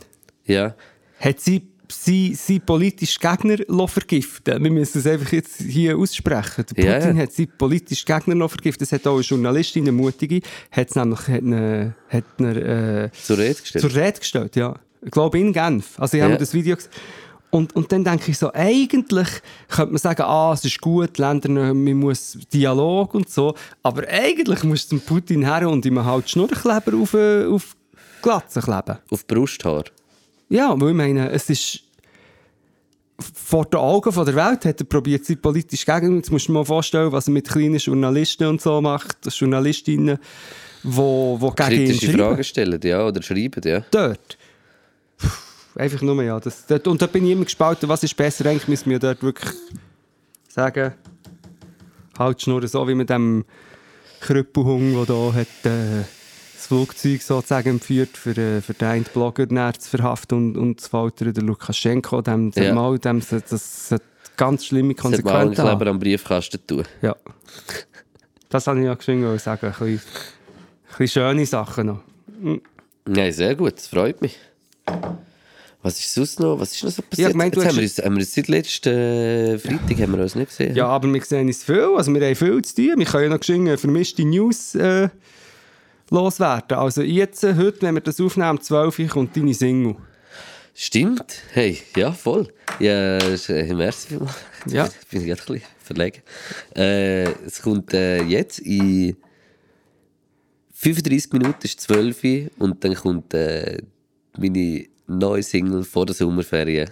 [0.45, 0.75] Ja.
[1.19, 6.63] hat sie, sie, sie politischen Gegner lassen vergiften Wir müssen es einfach jetzt hier aussprechen.
[6.77, 9.91] Der Ja, Putin hat seine politischen Gegner lassen vergiften Das hat auch eine Journalistin, eine
[9.93, 13.81] Mutige, hat es nämlich hat eine, hat eine, äh, Zur Rede gestellt.
[13.81, 14.75] zur Rede gestellt, ja.
[15.03, 15.99] Ich glaube in Genf.
[15.99, 16.35] Also ich habe Ja.
[16.35, 16.91] mir das Video gesehen.
[17.51, 19.27] Und, und dann denke ich so, eigentlich
[19.67, 24.07] könnte man sagen, ah, es ist gut, die Länder, man muss Dialog und so, aber
[24.07, 28.97] eigentlich muss dem Putin her und ihm halt Schnurrkleber auf, äh, auf die Glatze kleben.
[29.09, 29.83] Auf die Brusthaar.
[30.47, 31.81] Ja, weil ich meine, es ist
[33.21, 36.17] vor den Augen von der Welt hat er probiert, sie politisch gegen.
[36.17, 40.17] Jetzt musst du dir mal vorstellen, was er mit kleinen Journalisten und so macht, Journalistinnen,
[40.83, 42.19] wo, wo gegen ihn Kritische schreiben.
[42.19, 43.83] Fragen stellen, ja, oder schreiben, ja.
[43.91, 44.37] Dort.
[45.75, 46.39] Einfach nur, ja.
[46.39, 48.45] Das, dort, und da bin ich immer gespalten, was ist besser.
[48.45, 49.51] Eigentlich müssen wir dort wirklich
[50.49, 50.93] sagen,
[52.17, 53.45] halt Schnur so wie mit dem
[54.19, 56.03] Krüppelhung, der da hat, äh,
[56.55, 60.89] das Flugzeug sozusagen entführt, für, äh, für den einen Blogger zu verhaften und, und zu
[60.89, 62.73] foltern, der Lukaschenko, dem, dem Ja.
[62.73, 64.01] mal, dem, das, das hat
[64.37, 65.55] ganz schlimme Das hat Konsequenzen.
[65.55, 65.87] Kleber haben.
[65.87, 66.83] am Briefkasten tun.
[67.01, 67.15] Ja.
[68.49, 69.67] Das wollte ich ja geschwind sagen.
[69.67, 72.01] Ein bisschen, ein bisschen schöne Sachen noch.
[73.07, 74.37] Ja, sehr gut, das freut mich.
[75.83, 76.59] Was ist sonst noch?
[76.59, 77.33] Was ist noch so passiert?
[77.33, 80.21] meine, du Jetzt haben, wir uns, haben wir uns seit letzten äh, Freitag haben wir
[80.21, 80.75] uns nicht gesehen.
[80.75, 81.89] Ja, aber wir sehen es viel.
[81.95, 82.93] Also wir haben viel zu tun.
[82.97, 85.09] Wir können ja noch geschwind vermischte News äh,
[86.11, 86.77] loswerden.
[86.77, 89.95] Also jetzt, äh, heute, wenn wir das aufnehmen, um 12 Uhr kommt deine Single.
[90.75, 91.41] Stimmt.
[91.51, 92.47] Hey, ja, voll.
[92.79, 94.07] Ja, äh, merci vielmals.
[94.67, 94.87] Ja.
[95.01, 96.21] Ich bin gerade ein bisschen verlegen.
[96.75, 99.17] Äh, es kommt äh, jetzt in
[100.73, 103.79] 35 Minuten ist 12 Uhr und dann kommt äh,
[104.37, 104.85] meine
[105.17, 106.89] neue Single vor der Sommerferien.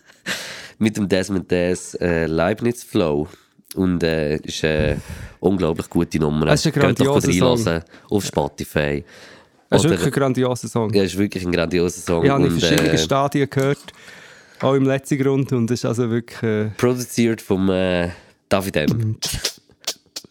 [0.78, 3.28] Mit dem Desmond Des äh, Leibniz Flow.
[3.74, 5.00] Und äh, ist eine
[5.40, 6.46] unglaublich gute Nummer.
[6.48, 9.04] Es ist ein grandioser reinhören Auf Spotify.
[9.68, 10.92] Das ist wirklich ein grandioser Song.
[10.94, 12.24] Ja, ist wirklich ein grandioser Song.
[12.24, 13.78] ich habe ihn in verschiedenen äh, Stadien gehört.
[14.60, 15.52] Auch im letzten Grund.
[15.52, 16.42] Und es ist also wirklich...
[16.42, 18.10] Äh, Produziert vom äh,
[18.48, 19.16] David M.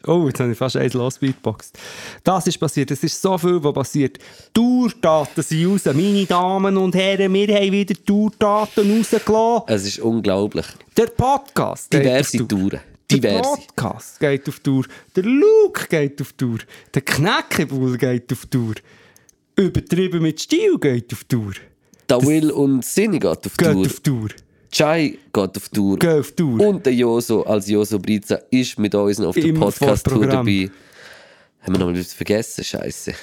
[0.08, 1.78] Oh, jetzt habe ich fast eins losbeatboxt.
[2.24, 2.92] Das ist passiert.
[2.92, 4.18] Es ist so viel, was passiert.
[4.54, 5.86] Tourdaten sind raus.
[5.86, 9.64] Meine Damen und Herren, wir haben wieder Tourdaten rausgelassen.
[9.68, 10.66] Es ist unglaublich.
[10.96, 12.48] Der Podcast geht Diverse.
[12.48, 12.70] Touren.
[13.12, 13.42] Der Diverse.
[13.44, 14.86] Podcast geht auf Tour.
[15.16, 16.60] Der Luke geht auf Tour.
[16.94, 18.74] Der Knäckebull geht auf Tour.
[19.56, 21.54] Übertrieben mit Stil geht auf Tour.
[22.08, 23.86] Da Will und Sinni geht auf Geht Tour.
[23.86, 24.30] auf Tour.
[24.72, 25.98] Chai geht auf Tour.
[25.98, 26.60] Geht auf Tour.
[26.60, 30.70] Und der Joso als Joso Briza ist mit uns auf der Podcast-Tour dabei.
[31.62, 32.64] Haben wir noch etwas vergessen?
[32.64, 33.14] Scheiße.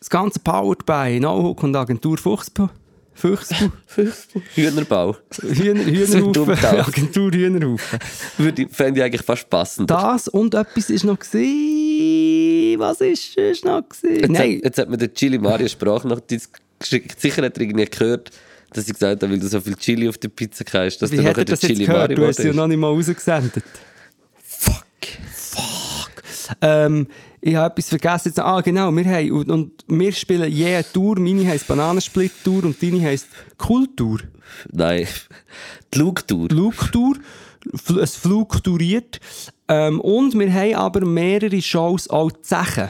[0.00, 2.70] Das Ganze powered by Nauhook und Agentur Fuchspo.
[3.14, 3.70] Fuchspo.
[4.54, 5.16] Hühnerbau.
[5.40, 6.64] Hühner, Hühnerhaufen.
[6.64, 7.98] Agentur Hühnerhaufen.
[8.36, 9.90] Würde, fände ich eigentlich fast passend.
[9.90, 11.18] Das und etwas ist noch.
[11.18, 14.20] Chili, was ist es noch gewesen?
[14.20, 17.20] Jetzt, Nein, hat, jetzt hat mir der Chili Mario Sprachnotiz geschickt.
[17.20, 18.30] Sicher hat er irgendwie gehört,
[18.76, 21.16] dass ich gesagt habe, weil du so viel Chili auf der Pizza hast, dass wie
[21.16, 22.02] du nachher er jetzt Chili gehört?
[22.10, 23.64] Mario Du hast ja noch nicht mal rausgesendet.
[24.42, 24.84] Fuck.
[26.60, 27.06] Ähm,
[27.40, 28.28] ich habe etwas vergessen.
[28.28, 31.18] Jetzt, ah, genau, wir haben, und, und wir spielen je eine Tour.
[31.18, 33.26] Meine heisst Bananensplit-Tour und deine heisst
[33.58, 34.20] Kultur.
[34.72, 35.06] Nein.
[35.92, 36.48] Die Lugtour.
[36.48, 37.16] Flugtour.
[37.74, 39.18] Fl- Es flugtouriert.
[39.68, 42.88] Ähm, und wir haben aber mehrere Shows auch zu Zechen.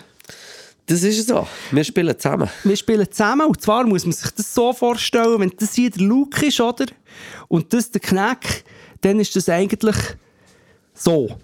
[0.87, 1.47] Das ist so.
[1.73, 2.49] Wir spielen zusammen.
[2.63, 6.03] Wir spielen zusammen und zwar muss man sich das so vorstellen, wenn das hier der
[6.03, 6.87] Luke ist, oder?
[7.49, 8.65] Und das der Knack,
[9.01, 9.97] dann ist das eigentlich
[10.95, 11.37] so.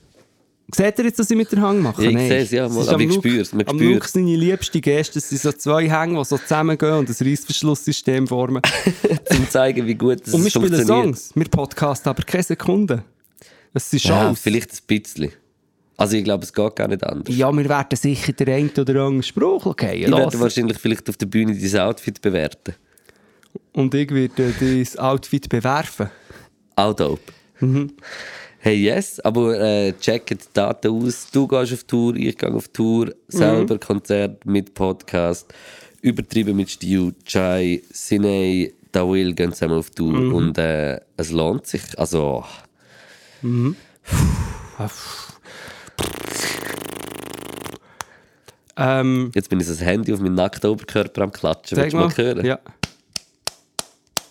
[0.75, 2.07] Seht ihr jetzt, dass ich mit der Hang mache?
[2.07, 3.79] Ich sehe es, ja, Es mal, ist aber ich spür's, man Am.
[3.79, 8.27] Luke seine liebste Gäste, das sind so zwei Hänge, die so zusammengehen und ein Reissverschlusssystem
[8.27, 8.63] formen.
[9.31, 11.05] um zu zeigen, wie gut das und wir spielen funktioniert.
[11.17, 13.05] Songs, wir podcasten aber keine Sekunde.
[13.75, 14.05] Es Shows.
[14.07, 15.33] Ja, vielleicht ein bisschen.
[15.97, 17.35] Also ich glaube, es geht gar nicht anders.
[17.37, 21.17] Ja, wir werden sicher den einen oder anderen Spruch gehen Ich werde wahrscheinlich vielleicht auf
[21.17, 22.75] der Bühne dein Outfit bewerten.
[23.73, 26.11] Und ich werde dein Outfit bewerfen.
[26.77, 27.33] Auch dope.
[27.61, 27.93] Mhm.
[28.59, 31.29] Hey, yes, aber äh, checkt die Daten aus.
[31.33, 33.13] Du gehst auf Tour, ich gehe auf Tour.
[33.27, 35.53] Selber Konzert mit Podcast.
[36.01, 37.13] Übertrieben mit Stil.
[37.25, 40.33] Chai, Sinei, Dawil gehen zusammen auf Tour.
[40.33, 41.83] Und äh, es lohnt sich.
[41.99, 42.45] Also,
[48.77, 51.77] Ähm, jetzt bin ich das Handy auf meinen nackten Oberkörper am Klatschen.
[51.79, 52.17] Willst du mal.
[52.17, 52.45] hören?
[52.45, 52.59] Ja.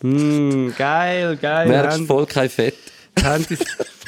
[0.01, 1.67] Mm, geil, geil.
[1.67, 2.75] Merkst Hand- voll kein Fett.
[3.23, 3.65] Hand ist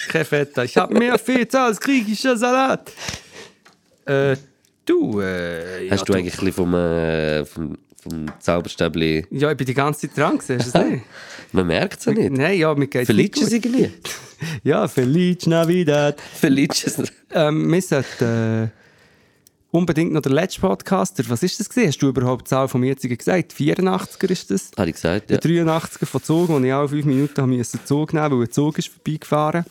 [0.10, 0.58] kein Fett.
[0.60, 2.92] Ich hab mehr Fett als griechischer Salat.
[4.06, 4.36] Äh,
[4.86, 9.28] du, äh, Hast ja, du eigentlich ein bisschen vom, äh, vom, vom Zauberstäbli...
[9.30, 11.04] Ja, ich bin die ganze Zeit dran, siehst du es nicht?
[11.52, 12.32] Man merkt es ja nicht.
[12.32, 13.92] Nein, ja, mir du nicht es irgendwie?
[14.64, 16.20] Ja, Feliz Navidad.
[16.86, 17.02] Es?
[17.32, 18.68] Ähm, wir sollten äh,
[19.74, 21.24] unbedingt noch der letzte Podcaster.
[21.28, 21.88] Was ist das gewesen?
[21.88, 23.54] Hast du überhaupt die Zahl vom jetzigen gesagt?
[23.54, 24.72] 84er ist das?
[24.78, 25.38] Habe ich gesagt, ja.
[25.38, 28.52] Der 83er von Zug, wo ich auch fünf Minuten haben musste Zug nehmen weil ein
[28.52, 29.66] Zug ist vorbeigefahren.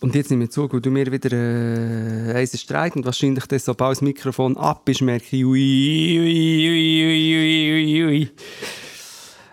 [0.00, 3.64] Und jetzt nehme ich Zug, weil du mir wieder äh, eins Streit und wahrscheinlich das,
[3.64, 6.70] sobald das Mikrofon ab ist, merke ich, ui, ui,
[7.74, 8.30] ui, ui.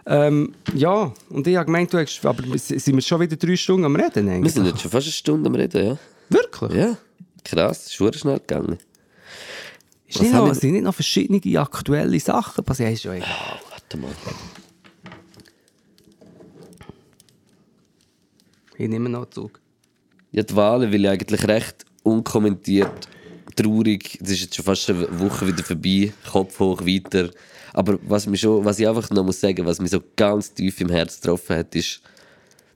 [0.05, 3.86] Ähm, ja, und ich habe gemeint, du hast, aber sind wir schon wieder drei Stunden
[3.86, 4.53] am Reden Wir eigentlich?
[4.53, 5.97] sind jetzt schon fast eine Stunde am Reden, ja.
[6.30, 6.74] Wirklich?
[6.74, 6.97] Ja,
[7.44, 8.78] krass, ist verdammt schnell gegangen.
[10.08, 12.94] Ist nicht noch, sind nicht noch verschiedene aktuelle Sachen passiert?
[12.94, 13.28] Ist ja egal.
[13.30, 14.12] Ah, warte mal.
[18.78, 19.60] Ich nehme noch Zug.
[20.32, 23.08] Ja, die Wahlen will ich eigentlich recht unkommentiert,
[23.56, 24.20] traurig.
[24.22, 27.32] Es ist jetzt schon fast eine Woche wieder vorbei, Kopf hoch, weiter.
[27.74, 30.80] Aber was, mich schon, was ich einfach noch muss sagen, was mich so ganz tief
[30.80, 32.02] im Herz getroffen hat, ist,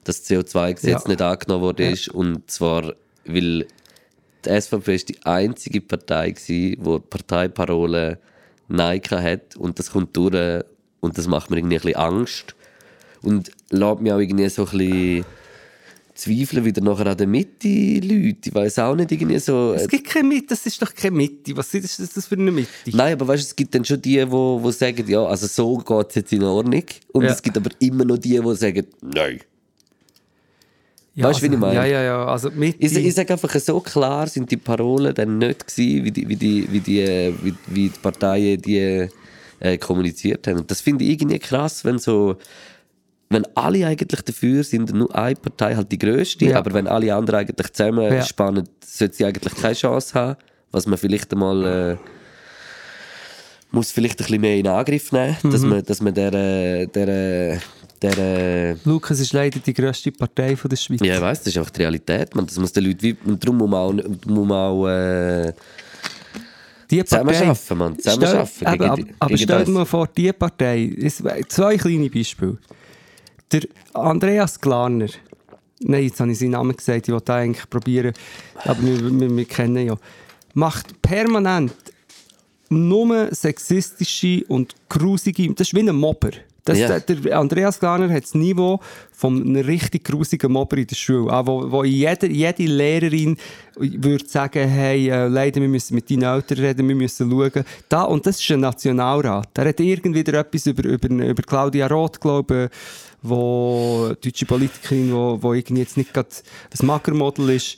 [0.03, 1.07] dass das CO2-Gesetz Ja.
[1.07, 2.07] nicht angenommen worden ist.
[2.09, 2.93] Und zwar,
[3.25, 3.67] weil
[4.45, 8.19] die SVP ist die einzige Partei war, die die Parteiparole
[8.67, 10.63] Nein hat und das kommt durch
[11.01, 12.55] und das macht mir irgendwie ein bisschen Angst
[13.21, 15.25] und lässt mich auch irgendwie so ein bisschen
[16.13, 18.41] zweifeln wieder nachher an den Mitte-Leuten.
[18.45, 19.73] Ich weiß auch nicht, irgendwie so...
[19.73, 21.55] Es gibt keine Mitte, das ist doch keine Mitte.
[21.57, 22.69] Was ist das für eine Mitte?
[22.85, 25.77] Nein, aber weißt du, es gibt dann schon die, wo, wo sagen, ja, also so
[25.77, 26.83] geht es jetzt in Ordnung.
[27.11, 27.31] Und Ja.
[27.31, 29.41] es gibt aber immer noch die, die sagen, nein.
[31.13, 31.75] Ja, Weißt du, wie ich meine?
[31.75, 32.25] Ja, ja, ja.
[32.25, 32.77] Also Mitte.
[32.79, 36.35] Ich, ich sage einfach, so klar sind die Parolen dann nicht gewesen, wie die, wie
[36.37, 39.09] die, wie die, äh, wie, wie die Parteien die
[39.59, 40.59] äh, kommuniziert haben.
[40.59, 42.37] Und das finde ich irgendwie krass, wenn so,
[43.29, 46.57] wenn alle eigentlich dafür sind, nur eine Partei halt die größte, Ja.
[46.59, 48.23] aber wenn alle anderen eigentlich zusammen Ja.
[48.23, 50.37] sollte sie eigentlich keine Chance haben,
[50.71, 51.97] was man vielleicht einmal äh,
[53.71, 55.51] muss vielleicht ein bisschen mehr in Angriff nehmen, Mhm.
[55.51, 57.57] dass man, dass man der, äh, der, äh,
[58.01, 61.01] der, äh, Lukas ist leider die grösste Partei von der Schweiz.
[61.03, 62.33] ja, ich weiss, das ist einfach die Realität.
[62.35, 62.45] Man.
[62.47, 63.93] Das muss den Leuten wie, und darum muss man auch,
[64.27, 65.53] muss man auch äh,
[66.89, 67.99] Die zusammen arbeiten, man.
[67.99, 70.91] Zusammen Stell- arbeiten aber, aber, gegen stell dir mal vor, die Partei,
[71.47, 72.57] zwei kleine Beispiele.
[73.51, 73.61] Der
[73.93, 75.07] Andreas Glarner,
[75.79, 78.13] nein, jetzt habe ich seinen Namen gesagt, ich wollte eigentlich probieren,
[78.63, 79.95] aber wir, wir, wir kennen ja,
[80.53, 81.73] macht permanent
[82.69, 86.31] nur sexistische und grusige, das ist wie ein Mobber.
[86.63, 86.99] Das, Ja.
[86.99, 88.79] der, der Andreas Glarner hat das Niveau
[89.11, 91.31] von einem richtig grusigen Mobber in der Schule.
[91.33, 93.35] Auch wo, wo jede, jede Lehrerin
[93.77, 97.63] würde sagen, hey, äh, leider, wir müssen mit deinen Eltern reden, wir müssen schauen.
[97.89, 99.49] Da, und das ist ein Nationalrat.
[99.57, 102.77] Der hat irgendwie wieder etwas über, über, über Claudia Roth, glaube ich,
[103.23, 106.29] wo deutsche Politikerin, wo, wo irgendwie jetzt nicht gerade
[106.79, 107.77] ein Magermodel ist,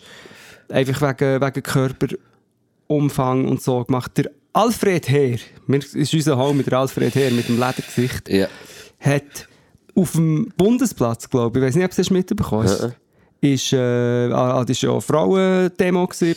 [0.70, 4.12] einfach wegen, wegen Körperumfang und so gemacht.
[4.18, 8.48] Der Alfred Heer, mir ist unser Home mit Alfred Heer mit dem Ledergesicht, Ja.
[9.00, 9.48] hat
[9.96, 12.90] auf dem Bundesplatz, glaube ich, ich weiß nicht, ob du es mitbekommen hast,
[13.42, 13.78] ist, äh,
[14.32, 16.08] ah, das war ja eine Frauendemo.
[16.08, 16.36] gewesen.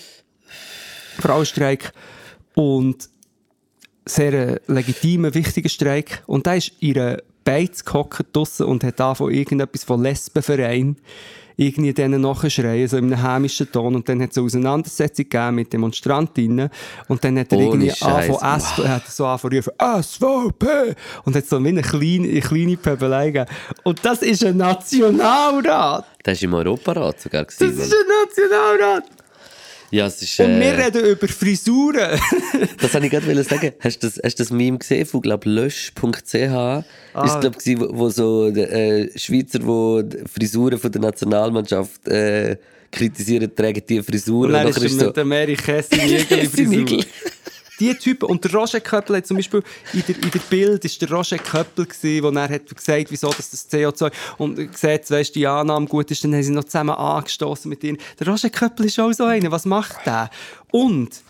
[1.18, 1.92] Frauenstreik.
[2.54, 3.08] Und
[4.04, 6.22] sehr äh, legitimer, wichtiger Streik.
[6.26, 10.96] Und da ist ihre Beiz gehockt draussen und hat davon irgendetwas von Lesbenverein
[11.56, 13.94] irgendwie denen nachschreien, so in einem hämischen Ton.
[13.94, 16.70] Und dann hat es eine Auseinandersetzung gegeben mit Demonstrantinnen.
[17.08, 18.88] Und dann hat er Ohne irgendwie angefangen, wow.
[18.88, 20.94] hat er so angefangen SVP!
[21.24, 23.50] Und hat so wie eine kleine, eine kleine Pöbelei gegeben.
[23.84, 26.04] Und das ist ein Nationalrat!
[26.22, 27.44] Das war im Europarat sogar.
[27.44, 29.15] Das Gewesen, ist ein Nationalrat!
[29.90, 32.20] Ja, es ist, Und äh, wir reden über Frisuren.
[32.80, 33.72] Das wollte ich gerade sagen.
[33.80, 36.34] Hast du das, hast das Meme gesehen von, glaube lösch.ch?
[36.34, 36.84] Ah.
[37.24, 42.56] Ist, glaube ich, wo, wo so äh, Schweizer, die die Frisuren von der Nationalmannschaft äh,
[42.90, 44.48] kritisieren, tragen die Frisuren.
[44.48, 47.02] Und dann nachher ist er mit der Mary Kessi Kessi Nigel.
[47.02, 47.04] Frisur.
[47.78, 49.62] Die Typen, und der Roger Köppel hat zum Beispiel,
[49.92, 53.28] in der, in der Bild ist der Roger Köppel gewesen, wo er hat gesagt, wieso
[53.28, 56.94] dass das CO2, und gesagt, weißt, die Annahme gut ist, dann haben sie noch zusammen
[56.94, 57.98] angestoßen mit ihnen.
[58.18, 60.30] Der Roger Köppel ist auch so einer, was macht der?
[60.70, 61.22] Und,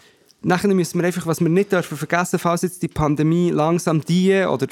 [0.43, 4.45] nachher müssen wir einfach, was wir nicht dürfen vergessen, falls jetzt die Pandemie langsam die
[4.45, 4.69] oder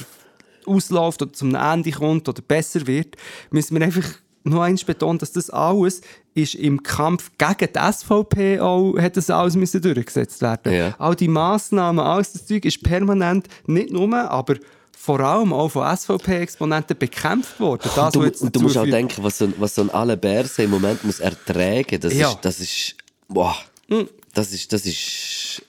[0.66, 3.16] ausläuft oder zum Ende kommt oder besser wird,
[3.50, 4.08] müssen wir einfach
[4.44, 6.02] noch eins betonen, dass das alles
[6.34, 10.72] ist im Kampf gegen die SVP auch, hat das alles müssen durchgesetzt werden.
[10.72, 10.94] Ja.
[10.98, 14.56] All die Massnahmen, alles das Zeug ist permanent, nicht nur, aber
[14.98, 17.88] vor allem auch von SVP-Exponenten bekämpft worden.
[17.94, 21.04] Das, Du, du musst auch denken, was so, ein- was so ein Allerberse im Moment
[21.04, 22.30] muss ertragen, das Ja.
[22.30, 22.96] ist, das ist,
[23.28, 23.54] boah,
[23.88, 24.02] Mm.
[24.32, 25.62] das ist, das ist,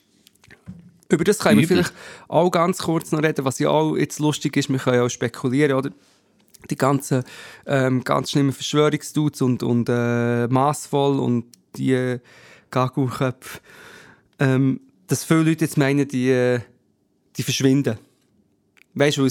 [1.10, 1.94] Über das können wir vielleicht
[2.28, 5.10] auch ganz kurz noch reden, was ja auch jetzt lustig ist, wir können ja auch
[5.10, 5.92] spekulieren, oder?
[6.70, 7.24] Die ganzen
[7.66, 11.46] ähm, ganz schlimmen Verschwörungsdudes und, und äh, massvoll und
[11.76, 12.20] die äh,
[12.72, 13.60] Gagu-Köpfe,
[14.40, 16.60] ähm, dass viele Leute jetzt meinen, die, äh,
[17.38, 17.98] die verschwinden.
[18.98, 19.24] Weißt du,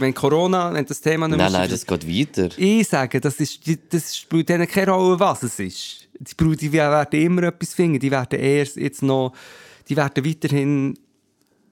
[0.00, 2.56] wenn Corona, wenn das Thema nicht mehr nein, nein, das geht weiter.
[2.56, 3.60] ich sage, das, ist,
[3.90, 6.08] das spielt denen keine Rolle, was es ist.
[6.20, 7.98] Die, Brü- die werden immer etwas finden.
[7.98, 9.32] Die werden erst jetzt noch,
[9.88, 10.96] die werden weiterhin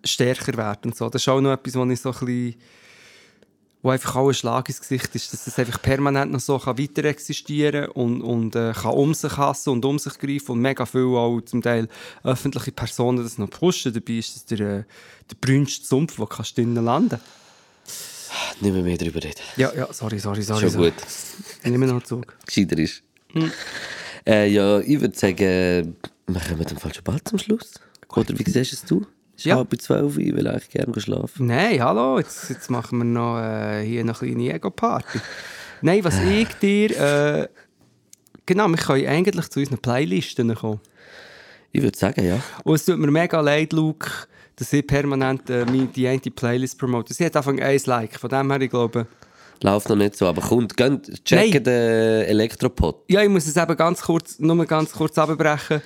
[0.04, 0.86] stärker werden.
[0.86, 1.08] und So.
[1.08, 2.54] Das ist auch noch etwas, wo ich so ein bisschen,
[3.86, 6.76] wo einfach auch ein Schlag ins Gesicht ist, dass es einfach permanent noch so kann
[6.76, 10.84] weiter existieren und, und äh, kann um sich hassen und um sich greifen und mega
[10.84, 11.86] viel auch zum Teil
[12.24, 13.94] öffentliche Personen das noch pushen.
[13.94, 14.84] Dabei ist das der, äh,
[15.30, 17.20] der brünste Sumpf, wo kannst du drinnen landen.
[18.60, 19.40] Nicht mehr, mehr darüber reden.
[19.56, 20.68] Ja, ja, sorry, sorry, sorry.
[20.68, 20.94] Schon gut.
[21.62, 22.34] Ich nehme noch Zug.
[22.44, 23.04] Gescheiter ist.
[23.34, 23.52] Hm.
[24.26, 27.74] Äh, ja, ich würde sagen, wir kommen dann falsch bald zum Schluss.
[28.08, 29.02] Oder wie siehst es du?
[29.02, 29.56] Es ist Ja.
[29.56, 31.46] halb zwölf, ich will eigentlich gerne schlafen.
[31.46, 35.20] Nein, hallo, jetzt, jetzt machen wir noch äh, hier eine kleine Ego-Party.
[35.82, 36.90] Nein, was ich dir...
[36.98, 37.48] Äh,
[38.46, 40.80] genau, wir können eigentlich zu unseren Playlisten kommen.
[41.72, 42.40] Ich würde sagen, ja.
[42.64, 44.10] Und es tut mir mega leid, Luke,
[44.56, 47.12] dass ich permanent äh, meine- die eine Playlist promote.
[47.12, 49.06] Sie hat einfach ein Like, von dem her, ich glaube...
[49.62, 53.04] Läuft noch nicht so, aber kommt, geht, checken den Elektropod.
[53.08, 55.80] Ja, ich muss es eben ganz kurz, nur ganz kurz abbrechen.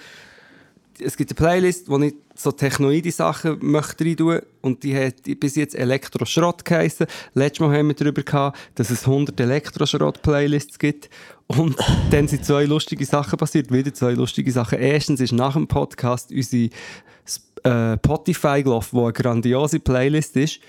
[1.03, 5.23] Es gibt eine Playlist, wo ich so technoide Sachen möchte rein tun und die hat
[5.39, 7.07] bis jetzt Elektroschrott geheissen.
[7.35, 11.11] Letztes Mal haben wir darüber gehabt, dass es 100 Elektroschrott-Playlists gibt.
[11.47, 11.77] Und
[12.11, 14.79] dann sind zwei lustige Sachen passiert, wieder zwei lustige Sachen.
[14.79, 16.71] Erstens ist nach dem Podcast unsere
[17.65, 20.61] äh, Spotify gelaufen, wo eine grandiose Playlist ist.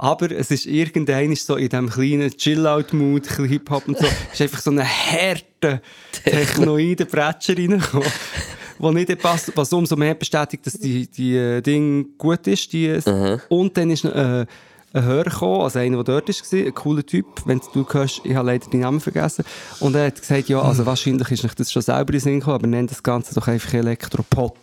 [0.00, 4.40] Aber es ist irgendein so in diesem kleinen Chill-Out-Mood, ein bisschen Hip-Hop und so, ist
[4.40, 5.82] einfach so eine harte,
[6.24, 8.08] technoide Bretscher reingekommen.
[8.78, 12.72] Wo nicht passt, was umso mehr bestätigt, dass die, die äh, Ding gut ist.
[12.72, 12.98] Die,
[13.48, 14.46] Und dann ist äh,
[14.92, 18.34] ein Hörer gekommen, also einer, der dort war, ein cooler Typ, wenn du hörst, ich
[18.34, 19.44] habe leider den Namen vergessen.
[19.80, 22.56] Und er hat gesagt, ja, also wahrscheinlich ist nicht das schon selber in Sinn gekommen,
[22.56, 24.56] aber nennt das Ganze doch einfach Elektropod.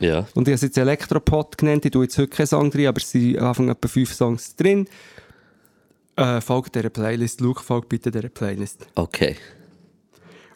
[0.00, 0.26] Ja.
[0.34, 1.84] Und ich habe es jetzt Elektropod genannt.
[1.84, 4.56] Ich tue jetzt heute keinen Song drin, aber es sind am Anfang etwa fünf Songs
[4.56, 4.88] drin.
[6.16, 7.40] Äh, folgt dieser Playlist.
[7.40, 8.86] Luke, folgt bitte dieser Playlist.
[8.94, 9.36] Okay.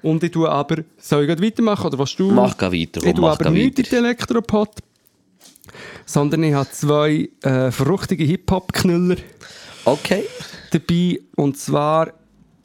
[0.02, 0.84] Und ich tue aber...
[0.98, 2.30] Soll ich weitermachen oder was du...
[2.30, 4.70] Mach weiter, Ich tue mach aber nicht in den Elektropod.
[6.06, 9.16] Sondern ich habe zwei äh, verrücktige Hip-Hop-Knüller
[9.84, 10.24] Okay.
[10.70, 11.20] dabei.
[11.36, 12.12] Und zwar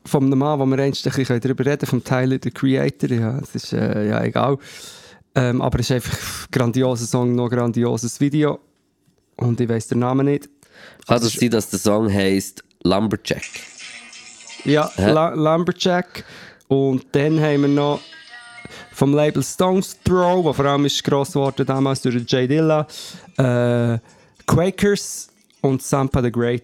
[0.06, 3.10] vom Mann, wo wir einst ein bisschen darüber reden vom Tyler, the Creator.
[3.10, 4.58] Ja, es ist äh, ja egal.
[5.36, 8.60] Ähm, aber es ist einfach ein grandioser Song, noch ein grandioses Video.
[9.38, 10.50] Und ich weiß den Namen nicht.
[11.08, 13.44] Kann das sein, dass der Song heisst Lumberjack?
[14.66, 16.24] Ja, La Lumberjack.
[16.74, 18.00] Und dann haben wir noch
[18.92, 22.88] vom Label Stones Throw, der vor allem ist gross geworden damals durch Jay Dilla,
[23.38, 24.00] äh,
[24.48, 25.28] Quakers
[25.62, 26.64] und Sampa the Great.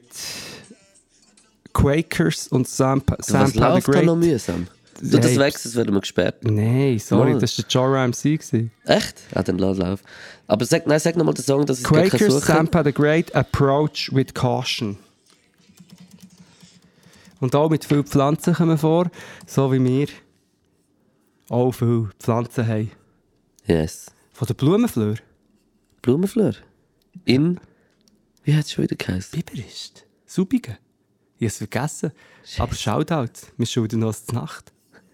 [1.74, 4.32] Quakers und Sampa, Was Sampa the läuft da noch Great.
[4.32, 4.68] mühsam?
[5.02, 5.40] Du das Hey.
[5.40, 6.44] weg, sonst werden wir gesperrt.
[6.44, 7.40] Nein, sorry, Mal.
[7.40, 8.38] das war der Joe MC.
[8.38, 8.72] gewesen.
[8.86, 9.22] Echt?
[9.34, 10.04] Ah, dann lass laufen.
[10.48, 14.34] Aber sag, nein, sag nochmal den Song, dass ich Quakers, Sampa the Great, Approach with
[14.34, 14.98] Caution.
[17.40, 19.10] Und auch mit vielen Pflanzen kommen vor,
[19.46, 20.08] so wie wir
[21.50, 22.92] auch viele Pflanzen haben.
[23.66, 24.12] Yes.
[24.34, 25.16] Von der Blumenfleur.
[26.02, 26.54] Blumenfleur.
[27.26, 27.60] In,
[28.44, 29.32] wie hat es schon wieder geheißen?
[29.32, 30.06] Biberist.
[30.26, 30.78] Subigen.
[31.38, 32.12] Ich habe es vergessen.
[32.58, 33.48] Aber Shoutout.
[33.58, 34.72] Wir schulden noch zur Nacht.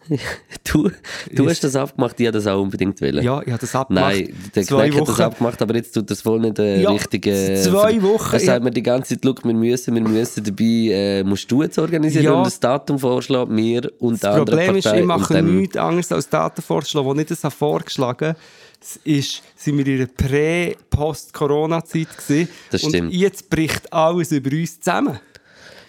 [0.64, 0.90] Du,
[1.32, 3.24] du hast das abgemacht, ich habe das auch unbedingt wollen.
[3.24, 4.16] Ja, ich habe das abgemacht.
[4.16, 5.22] Nein, der Zwei Kneck hat das Wochen.
[5.24, 7.26] abgemacht, aber jetzt tut das wohl nicht äh, Ja, richtig.
[7.28, 8.34] Äh, zwei Wochen.
[8.34, 11.62] Er sagt mir die ganze Zeit, «Schau, wir müssen, wir müssen dabei, äh, musst du
[11.64, 12.34] jetzt organisieren Ja.
[12.34, 14.98] und das Datum vorschlagen, mir und der Das andere Problem ist, Partei.
[14.98, 18.36] ich und mache nichts anderes als Daten vorschlagen, die nicht das habe vorgeschlagen
[18.82, 22.50] Es ist, sind wir in einer Prä-Post-Corona-Zeit gewesen.
[22.72, 23.14] Das und stimmt.
[23.14, 25.20] jetzt bricht alles über uns zusammen.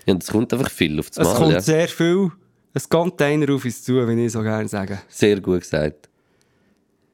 [0.07, 1.39] Ja, und es kommt einfach viel auf das Es Mal.
[1.39, 1.61] kommt Ja.
[1.61, 2.31] sehr viel,
[2.77, 4.99] ein Container auf uns zu, wie ich so gerne sage.
[5.09, 6.09] Sehr gut gesagt.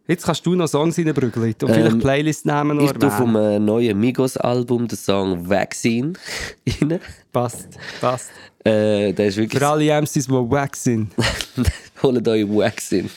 [0.08, 3.60] Jetzt kannst du noch Songs reinbrügeln und vielleicht Ähm, Playlist-Namen noch Ich tue vom äh,
[3.60, 6.14] neuen Migos-Album den Song Vaccine
[6.80, 6.98] rein.
[7.32, 8.30] Passt, passt.
[8.64, 9.62] Äh, der ist wirklich...
[9.62, 11.12] Für alle MCs, die wack sind.
[12.02, 13.08] Holt euch Vaccine.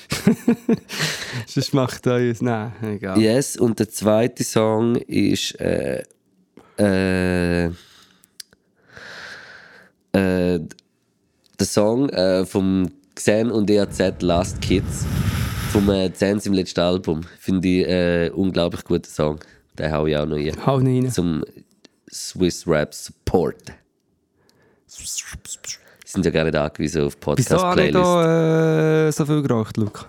[1.47, 2.39] Sonst macht euch...
[2.41, 3.19] Nein, egal.
[3.19, 5.59] Yes, und der zweite Song ist...
[5.59, 6.03] Äh,
[6.77, 7.71] äh,
[10.13, 10.59] äh,
[11.59, 15.05] der Song äh, vom Xen und EAZ Last Kids
[15.71, 17.21] vom äh, Zens im letzten Album.
[17.39, 19.39] Finde ich äh, unglaublich guter Song.
[19.77, 20.65] Den hau ich auch noch rein.
[20.65, 21.11] Hau ihn rein.
[21.11, 21.43] Zum
[22.11, 23.73] Swiss Rap Support.
[26.05, 27.95] Sind ja gar nicht angewiesen auf Wieso habe ich Podcast-Playlist.
[27.95, 30.05] da äh, so viel geraucht, Luke?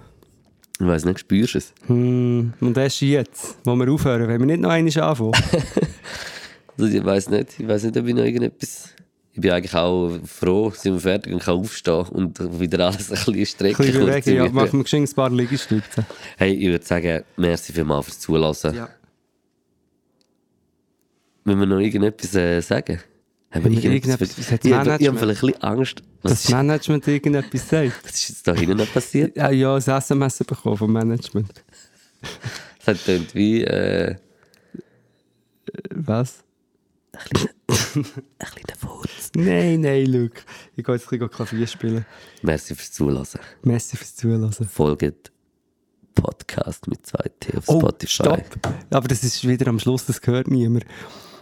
[0.79, 1.73] Ich weiß nicht, spürst du es?
[1.87, 5.33] Hm, und erst jetzt, wo wir aufhören, wenn wir nicht noch einmal anfangen.
[6.79, 8.91] Also ich weiß nicht, ich weiß nicht, ob ich noch irgendetwas.
[9.37, 13.17] Ich bin eigentlich auch froh, sind wir fertig und kann aufstehen und wieder alles ein
[13.17, 13.85] bisschen Ein strecken.
[13.85, 16.07] bisschen bewegen, ja, machen wir ein paar Liegestütze.
[16.39, 18.75] Hey, ich würde sagen, merci vielmals fürs Zulassen.
[18.75, 18.89] Ja.
[21.45, 22.99] Wenn wir noch irgendetwas äh, sagen?
[23.51, 24.31] Haben wir irgendetwas?
[24.31, 26.03] irgendetwas- hat Ich das habe ich habe Management- vielleicht ein bisschen Angst.
[26.23, 27.93] Was, Das ist, Management irgendetwas sagt.
[28.05, 29.37] was ist jetzt da hinten noch passiert?
[29.37, 31.63] Ja, ja, ein SMS bekommen vom Management.
[32.81, 34.17] Es hat tönt wie äh,
[35.91, 36.43] Was?
[37.17, 38.05] Ein
[38.39, 39.31] kleiner Furz.
[39.35, 40.41] Nein, nein, Luke.
[40.77, 42.07] Ich gehe jetzt ein bisschen Klavier spielen.
[42.43, 43.41] Merci fürs Zulassen.
[43.63, 44.53] Merci fürs Zuhören.
[44.53, 45.33] Folgt
[46.15, 48.13] Podcast mit 2T auf Oh, Spotify.
[48.13, 48.45] stopp.
[48.91, 50.85] Aber das ist wieder am Schluss, das gehört niemand.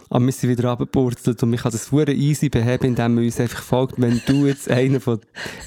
[0.09, 3.39] Aber wir sind wieder abgepurzelt und man kann das sehr easy beheben, indem man uns
[3.39, 3.99] einfach folgt.
[3.99, 5.19] Wenn du jetzt einer von,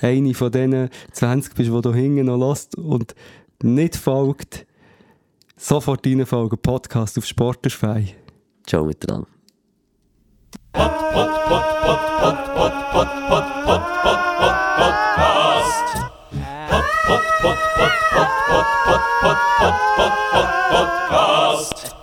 [0.02, 3.14] eine von diesen 20 bist, die da hinten noch lässt und
[3.62, 4.66] nicht folgt,
[5.56, 6.58] sofort reinfolgen.
[6.58, 8.14] Podcast auf Sporterfei.
[8.66, 9.26] Ciao miteinander.
[21.18, 21.97] Podcast.